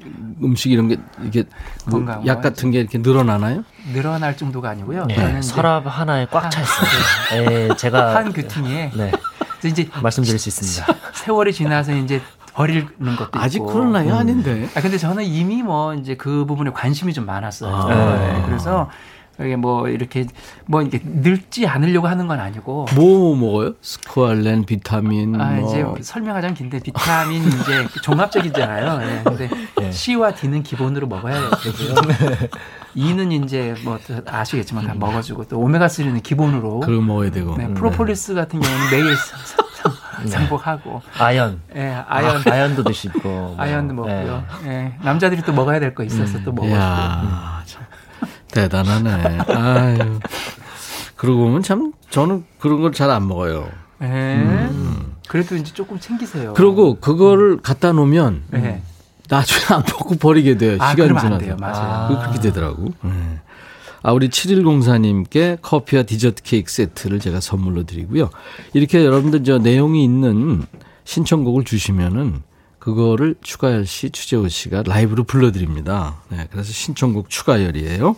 [0.43, 1.45] 음식 이런 게 이게
[1.87, 3.63] 뭐약 같은 게 이렇게 늘어나나요?
[3.93, 5.05] 늘어날 정도가 아니고요.
[5.05, 5.41] 네.
[5.41, 7.49] 서랍 하나에 꽉 차 있어요.
[7.49, 9.11] 네, 제가 한 교통에 네.
[9.63, 10.93] 이제 말씀드릴 수 있습니다.
[11.15, 12.21] 세월이 지나서 이제
[12.53, 12.85] 버리는
[13.17, 13.73] 것도 아직 있고.
[13.73, 14.13] 그런 나이 음.
[14.13, 14.69] 아닌데.
[14.75, 17.73] 아 근데 저는 이미 뭐 이제 그 부분에 관심이 좀 많았어요.
[17.73, 18.15] 아.
[18.17, 18.43] 네.
[18.45, 18.91] 그래서
[19.39, 20.25] 이게 뭐 이렇게
[20.65, 23.73] 뭐 이렇게 늙지 않으려고 하는 건 아니고 뭐 먹어요?
[23.81, 25.39] 스코알렌, 비타민.
[25.39, 25.69] 아 뭐.
[25.69, 28.97] 이제 설명하자면 긴데 비타민 이제 종합적이잖아요.
[28.99, 29.21] 네.
[29.23, 29.91] 근데 네.
[29.91, 31.95] C와 D는 기본으로 먹어야 되고요.
[32.95, 36.79] E는 이제 뭐 아시겠지만 다 먹어주고 또 오메가 3는 기본으로.
[36.79, 37.57] 그걸 먹어야 되고.
[37.57, 39.15] 네, 프로폴리스 같은 경우는 매일
[40.29, 41.61] 상복하고 아연.
[41.75, 42.37] 예, 네, 아연.
[42.37, 43.19] 아, 아연도 드시고.
[43.29, 43.55] 뭐.
[43.59, 44.43] 아연도 먹고요.
[44.63, 44.67] 예.
[44.67, 44.97] 네.
[45.03, 46.43] 남자들이 또 먹어야 될 거 있어서 음.
[46.45, 46.77] 또 먹어주고.
[46.79, 47.85] 야, 음.
[48.55, 49.37] 대단하네.
[49.53, 50.19] 아유.
[51.15, 53.69] 그러고 보면 참 저는 그런 걸 잘 안 먹어요.
[53.99, 54.07] 네.
[54.37, 55.15] 음.
[55.27, 56.53] 그래도 이제 조금 챙기세요.
[56.53, 58.81] 그리고 그거를 갖다 놓으면 네.
[59.27, 60.77] 나중에 안 먹고 버리게 돼요.
[60.79, 61.55] 아, 시간 지나서.
[61.57, 62.19] 맞아요.
[62.19, 62.93] 그렇게 되더라고.
[63.01, 63.39] 네.
[64.03, 68.29] 아, 우리 7104님께 커피와 디저트 케이크 세트를 제가 선물로 드리고요.
[68.73, 70.63] 이렇게 여러분들 저 내용이 있는
[71.05, 72.43] 신청곡을 주시면은
[72.77, 76.17] 그거를 추가열 씨, 추재호 씨가 라이브로 불러드립니다.
[76.29, 78.15] 네, 그래서 신청곡 추가열이에요.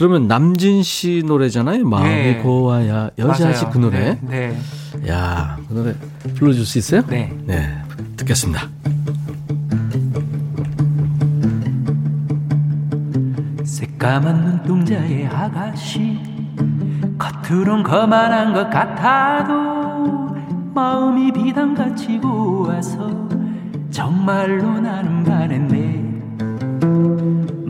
[0.00, 1.86] 그러면 남진 씨 노래잖아요.
[1.86, 2.38] 마음이 네.
[2.38, 4.18] 고와야 여자지 그 노래.
[4.22, 4.56] 네,
[4.96, 5.10] 네.
[5.12, 5.94] 야, 그 노래
[6.36, 7.02] 불러줄 수 있어요?
[7.06, 7.30] 네.
[7.44, 7.70] 네,
[8.16, 8.66] 듣겠습니다.
[13.62, 16.18] 새까만 눈동자의 아가씨
[17.18, 20.34] 겉으론 거만한 것 같아도
[20.72, 23.28] 마음이 비단같이 고와서
[23.90, 26.09] 정말로 나는 반했네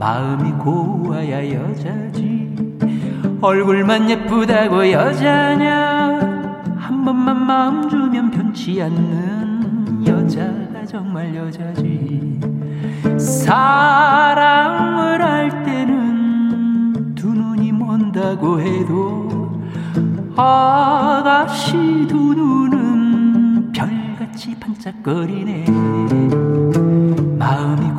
[0.01, 2.57] 마음이 고와야 여자지.
[3.43, 6.19] 얼굴만 예쁘다고 여자냐?
[6.79, 12.41] 한 번만 마음 주면 변치 않는 여자가 정말 여자지.
[13.19, 19.61] 사랑을 할 때는 두 눈이 먼다고 해도
[20.35, 25.67] 아가씨 두 눈은 별같이 반짝거리네.
[27.39, 27.90] 마음이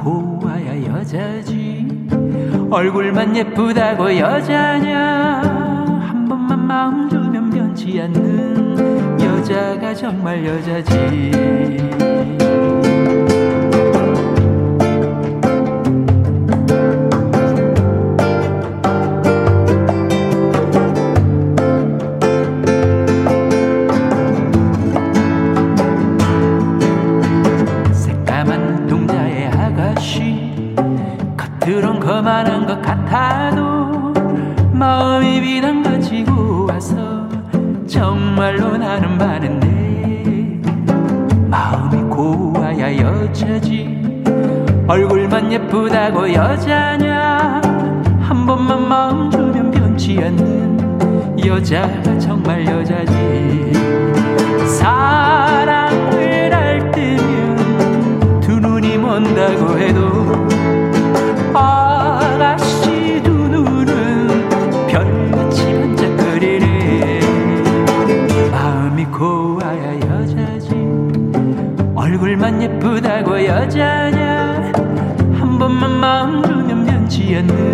[2.72, 5.42] 얼굴만 예쁘다고 여자냐?
[6.08, 11.82] 한 번만 마음 주면 변치 않는 여자가 정말 여자지
[73.52, 74.72] 여자냐?
[75.34, 77.71] 한 번만 마음 주면 변치 않는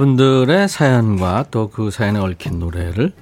[0.00, 3.12] 여러분들의 사연과 또 그 사연에 얽힌 노래를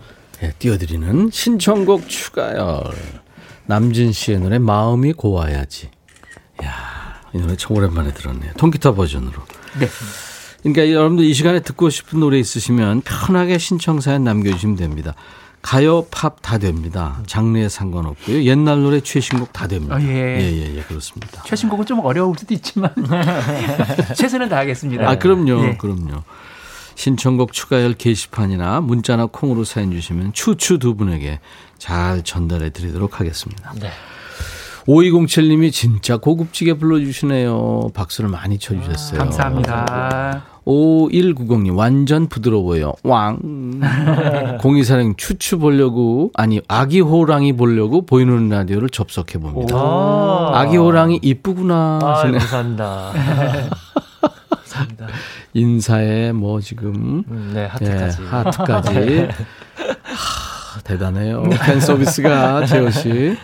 [0.42, 2.82] 예, 띄워드리는 신청곡 추가열
[3.66, 5.90] 남진 씨의 노래 마음이 고와야지
[6.64, 9.32] 야, 이 노래 참 오랜만에 들었네요 통기타 버전으로
[9.78, 9.88] 네.
[10.62, 15.14] 그러니까 여러분들 이 시간에 듣고 싶은 노래 있으시면 편하게 신청 사연 남겨주시면 됩니다
[15.62, 17.22] 가요, 팝 다 됩니다.
[17.26, 18.42] 장르에 상관없고요.
[18.42, 19.94] 옛날 노래 최신곡 다 됩니다.
[19.94, 20.06] 아, 예.
[20.38, 21.42] 예, 예, 예, 그렇습니다.
[21.46, 22.92] 최신곡은 좀 어려울 수도 있지만
[24.14, 25.08] 최선을 다하겠습니다.
[25.08, 25.64] 아, 그럼요.
[25.64, 25.76] 예.
[25.78, 26.22] 그럼요.
[26.94, 31.40] 신청곡 추가열 게시판이나 문자나 콩으로 사연 주시면 추추 두 분에게
[31.78, 33.72] 잘 전달해 드리도록 하겠습니다.
[33.80, 33.90] 네.
[34.86, 37.90] 5207님이 진짜 고급지게 불러주시네요.
[37.94, 39.20] 박수를 많이 쳐주셨어요.
[39.20, 40.44] 아, 감사합니다.
[40.66, 42.94] 5190님, 완전 부드러워요.
[43.02, 43.38] 왕.
[44.60, 49.76] 공이사령 추추 보려고, 아니, 아기 호랑이 보려고 보이는 라디오를 접속해 봅니다.
[50.52, 51.98] 아기 호랑이 이쁘구나.
[52.02, 53.12] 아, 감사합니다.
[54.50, 55.06] 감사합니다.
[55.54, 57.24] 인사에 뭐 지금.
[57.28, 58.22] 음, 네, 하트까지.
[58.22, 59.28] 예, 하트까지.
[60.04, 61.44] 하, 대단해요.
[61.64, 63.08] 팬 서비스가, 재호 씨.
[63.08, 63.38] 네.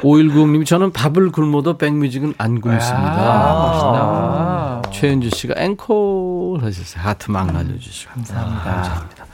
[0.00, 2.98] 5190님이 저는 밥을 굶어도 백뮤직은 안 굶습니다.
[2.98, 4.90] 아, 멋있다.
[4.92, 7.04] 최은주 씨가 앵콜 하셨어요.
[7.04, 8.12] 하트 막 날려주시고.
[8.14, 8.62] 감사합니다.
[8.62, 9.29] 아, 감사합니다.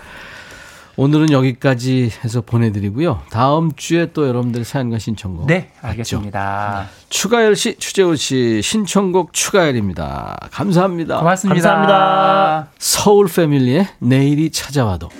[0.98, 3.22] 오늘은 여기까지 해서 보내드리고요.
[3.30, 5.46] 다음 주에 또 여러분들 사연과 신청곡.
[5.46, 6.88] 네, 알겠습니다.
[6.88, 7.06] 네.
[7.10, 10.48] 추가열 씨, 추재훈 씨, 신청곡 추가열입니다.
[10.50, 11.18] 감사합니다.
[11.18, 11.54] 고맙습니다.
[11.54, 12.70] 감사합니다.
[12.78, 15.10] 서울 패밀리의 내일이 찾아와도.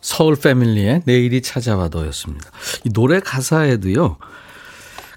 [0.00, 2.50] 서울 패밀리의 내일이 찾아와도였습니다.
[2.84, 4.18] 이 노래 가사에도요,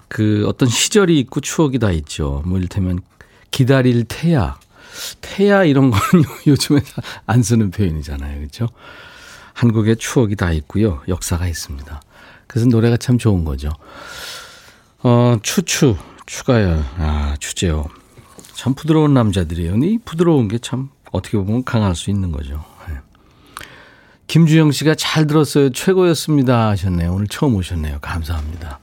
[0.08, 2.42] 그 어떤 시절이 있고 추억이 다 있죠.
[2.46, 3.00] 뭐 이를테면
[3.52, 4.58] 기다릴 태야.
[5.20, 6.80] 태야 이런 거는 요즘에
[7.26, 8.38] 안 쓰는 표현이잖아요.
[8.38, 8.66] 그렇죠?
[9.58, 11.02] 한국의 추억이 다 있고요.
[11.08, 12.00] 역사가 있습니다.
[12.46, 13.70] 그래서 노래가 참 좋은 거죠.
[15.02, 15.96] 어, 추추,
[16.26, 17.86] 추가열, 아, 추재요.
[18.54, 19.74] 참 부드러운 남자들이에요.
[19.78, 22.64] 이 부드러운 게 참 어떻게 보면 강할 수 있는 거죠.
[22.88, 22.94] 네.
[24.28, 25.70] 김주영 씨가 잘 들었어요.
[25.70, 26.68] 최고였습니다.
[26.68, 27.12] 하셨네요.
[27.12, 27.98] 오늘 처음 오셨네요.
[28.00, 28.78] 감사합니다.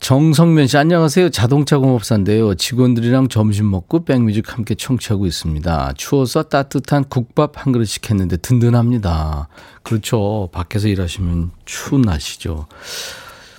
[0.00, 1.30] 정성면 씨, 안녕하세요.
[1.30, 2.54] 자동차 공업사인데요.
[2.54, 5.94] 직원들이랑 점심 먹고 백뮤직 함께 청취하고 있습니다.
[5.96, 9.48] 추워서 따뜻한 국밥 한 그릇 시켰는데 든든합니다.
[9.82, 10.48] 그렇죠.
[10.52, 12.66] 밖에서 일하시면 추운 날씨죠.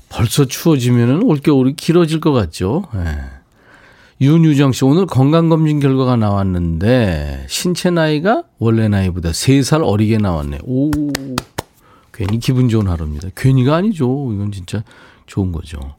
[0.08, 2.86] 벌써 추워지면은 올겨울이 길어질 것 같죠.
[2.94, 3.20] 네.
[4.22, 10.60] 윤유정 씨, 오늘 건강검진 결과가 나왔는데, 신체 나이가 원래 나이보다 3살 어리게 나왔네.
[10.64, 10.92] 오,
[12.12, 13.30] 괜히 기분 좋은 하루입니다.
[13.36, 14.32] 괜히가 아니죠.
[14.34, 14.84] 이건 진짜
[15.26, 15.99] 좋은 거죠.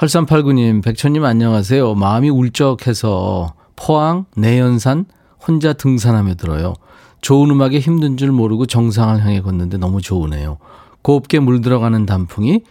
[0.00, 1.94] 8389님, 백천님 안녕하세요.
[1.94, 5.04] 마음이 울적해서 포항, 내연산
[5.46, 6.72] 혼자 등산하며 들어요.
[7.20, 10.56] 좋은 음악에 힘든 줄 모르고 정상을 향해 걷는데 너무 좋으네요.
[11.02, 12.62] 곱게 물들어가는 단풍이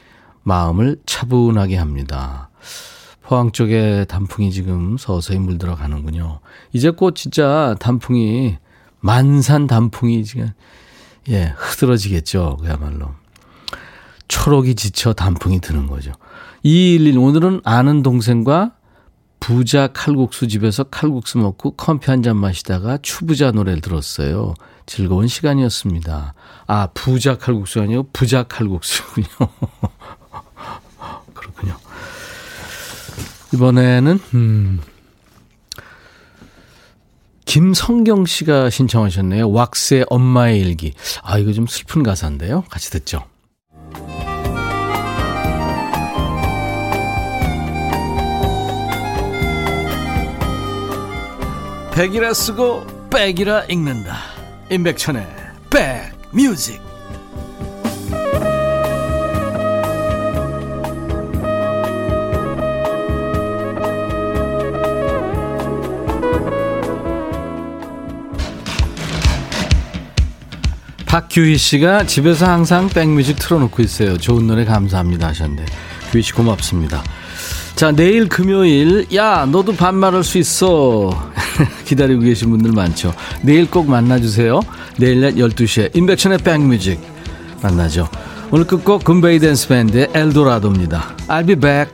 [0.41, 2.49] 마음을 차분하게 합니다.
[3.21, 6.39] 포항 쪽에 단풍이 지금 서서히 물들어가는군요.
[6.73, 8.57] 이제 곧 진짜 단풍이
[9.01, 10.49] 만산 단풍이 지금
[11.30, 12.57] 예 흐드러지겠죠.
[12.59, 13.11] 그야말로
[14.27, 16.11] 초록이 지쳐 단풍이 드는 거죠.
[16.64, 18.74] 211 오늘은 아는 동생과
[19.39, 24.53] 부자 칼국수 집에서 칼국수 먹고 커피 한 잔 마시다가 추부자 노래를 들었어요.
[24.86, 26.34] 즐거운 시간이었습니다.
[26.68, 29.28] 아, 부자 칼국수 아니고 부자 칼국수군요.
[31.34, 31.76] 그렇군요.
[33.53, 34.82] 이번에는, 음,
[37.45, 39.49] 김성경 씨가 신청하셨네요.
[39.49, 40.93] 왁스의 엄마의 일기.
[41.24, 42.64] 아, 이거 좀 슬픈 가사인데요.
[42.70, 43.24] 같이 듣죠.
[51.99, 54.15] 백이라 쓰고 백이라 읽는다
[54.71, 55.27] 임백천의
[55.69, 56.81] 백뮤직
[71.05, 74.17] 박규희 씨가 집에서 항상 백뮤직 틀어놓고 있어요.
[74.17, 75.65] 좋은 노래 감사합니다 하셨는데
[76.13, 77.03] 규희 씨 고맙습니다.
[77.80, 81.32] 자, 내일 금요일, 야, 너도 반말할 수 있어.
[81.88, 83.13] 기다리고 계신 분들 많죠.
[83.41, 84.59] 내일 꼭 만나주세요.
[84.97, 86.99] 내일 낮 12시에 인백션의 백뮤직
[87.63, 88.09] 만나죠.
[88.51, 91.15] 오늘 끝곡 금베이 댄스 밴드의 엘도라도입니다.
[91.30, 91.89] I'll be back.